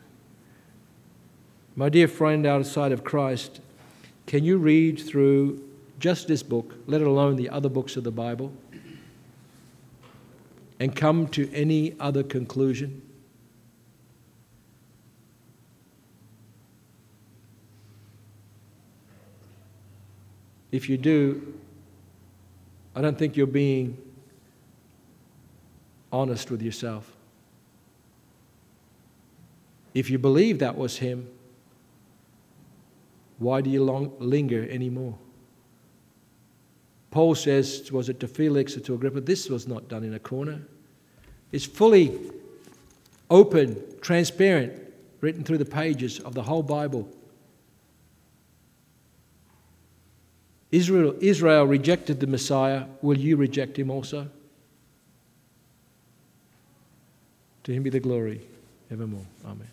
My 1.74 1.88
dear 1.88 2.06
friend 2.06 2.44
outside 2.44 2.92
of 2.92 3.02
Christ, 3.02 3.60
can 4.26 4.44
you 4.44 4.58
read 4.58 5.00
through 5.00 5.66
just 5.98 6.28
this 6.28 6.42
book, 6.42 6.74
let 6.86 7.00
alone 7.00 7.36
the 7.36 7.48
other 7.48 7.70
books 7.70 7.96
of 7.96 8.04
the 8.04 8.10
Bible, 8.10 8.52
and 10.78 10.94
come 10.94 11.28
to 11.28 11.50
any 11.54 11.96
other 11.98 12.22
conclusion? 12.22 13.00
If 20.70 20.90
you 20.90 20.98
do, 20.98 21.54
I 22.94 23.00
don't 23.00 23.18
think 23.18 23.34
you're 23.36 23.46
being 23.46 23.96
honest 26.12 26.50
with 26.50 26.60
yourself. 26.60 27.10
If 29.94 30.10
you 30.10 30.18
believe 30.18 30.58
that 30.58 30.76
was 30.76 30.98
him, 30.98 31.28
why 33.42 33.60
do 33.60 33.70
you 33.70 33.82
long, 33.82 34.12
linger 34.18 34.68
anymore? 34.70 35.18
Paul 37.10 37.34
says, 37.34 37.90
was 37.92 38.08
it 38.08 38.20
to 38.20 38.28
Felix 38.28 38.76
or 38.76 38.80
to 38.80 38.94
Agrippa? 38.94 39.20
This 39.20 39.50
was 39.50 39.68
not 39.68 39.88
done 39.88 40.04
in 40.04 40.14
a 40.14 40.18
corner. 40.18 40.62
It's 41.50 41.66
fully 41.66 42.18
open, 43.28 43.82
transparent, 44.00 44.80
written 45.20 45.44
through 45.44 45.58
the 45.58 45.64
pages 45.64 46.20
of 46.20 46.34
the 46.34 46.42
whole 46.42 46.62
Bible. 46.62 47.08
Israel, 50.70 51.14
Israel 51.20 51.64
rejected 51.66 52.18
the 52.18 52.26
Messiah. 52.26 52.86
Will 53.02 53.18
you 53.18 53.36
reject 53.36 53.78
him 53.78 53.90
also? 53.90 54.30
To 57.64 57.72
him 57.72 57.82
be 57.82 57.90
the 57.90 58.00
glory 58.00 58.40
evermore. 58.90 59.26
Amen. 59.44 59.71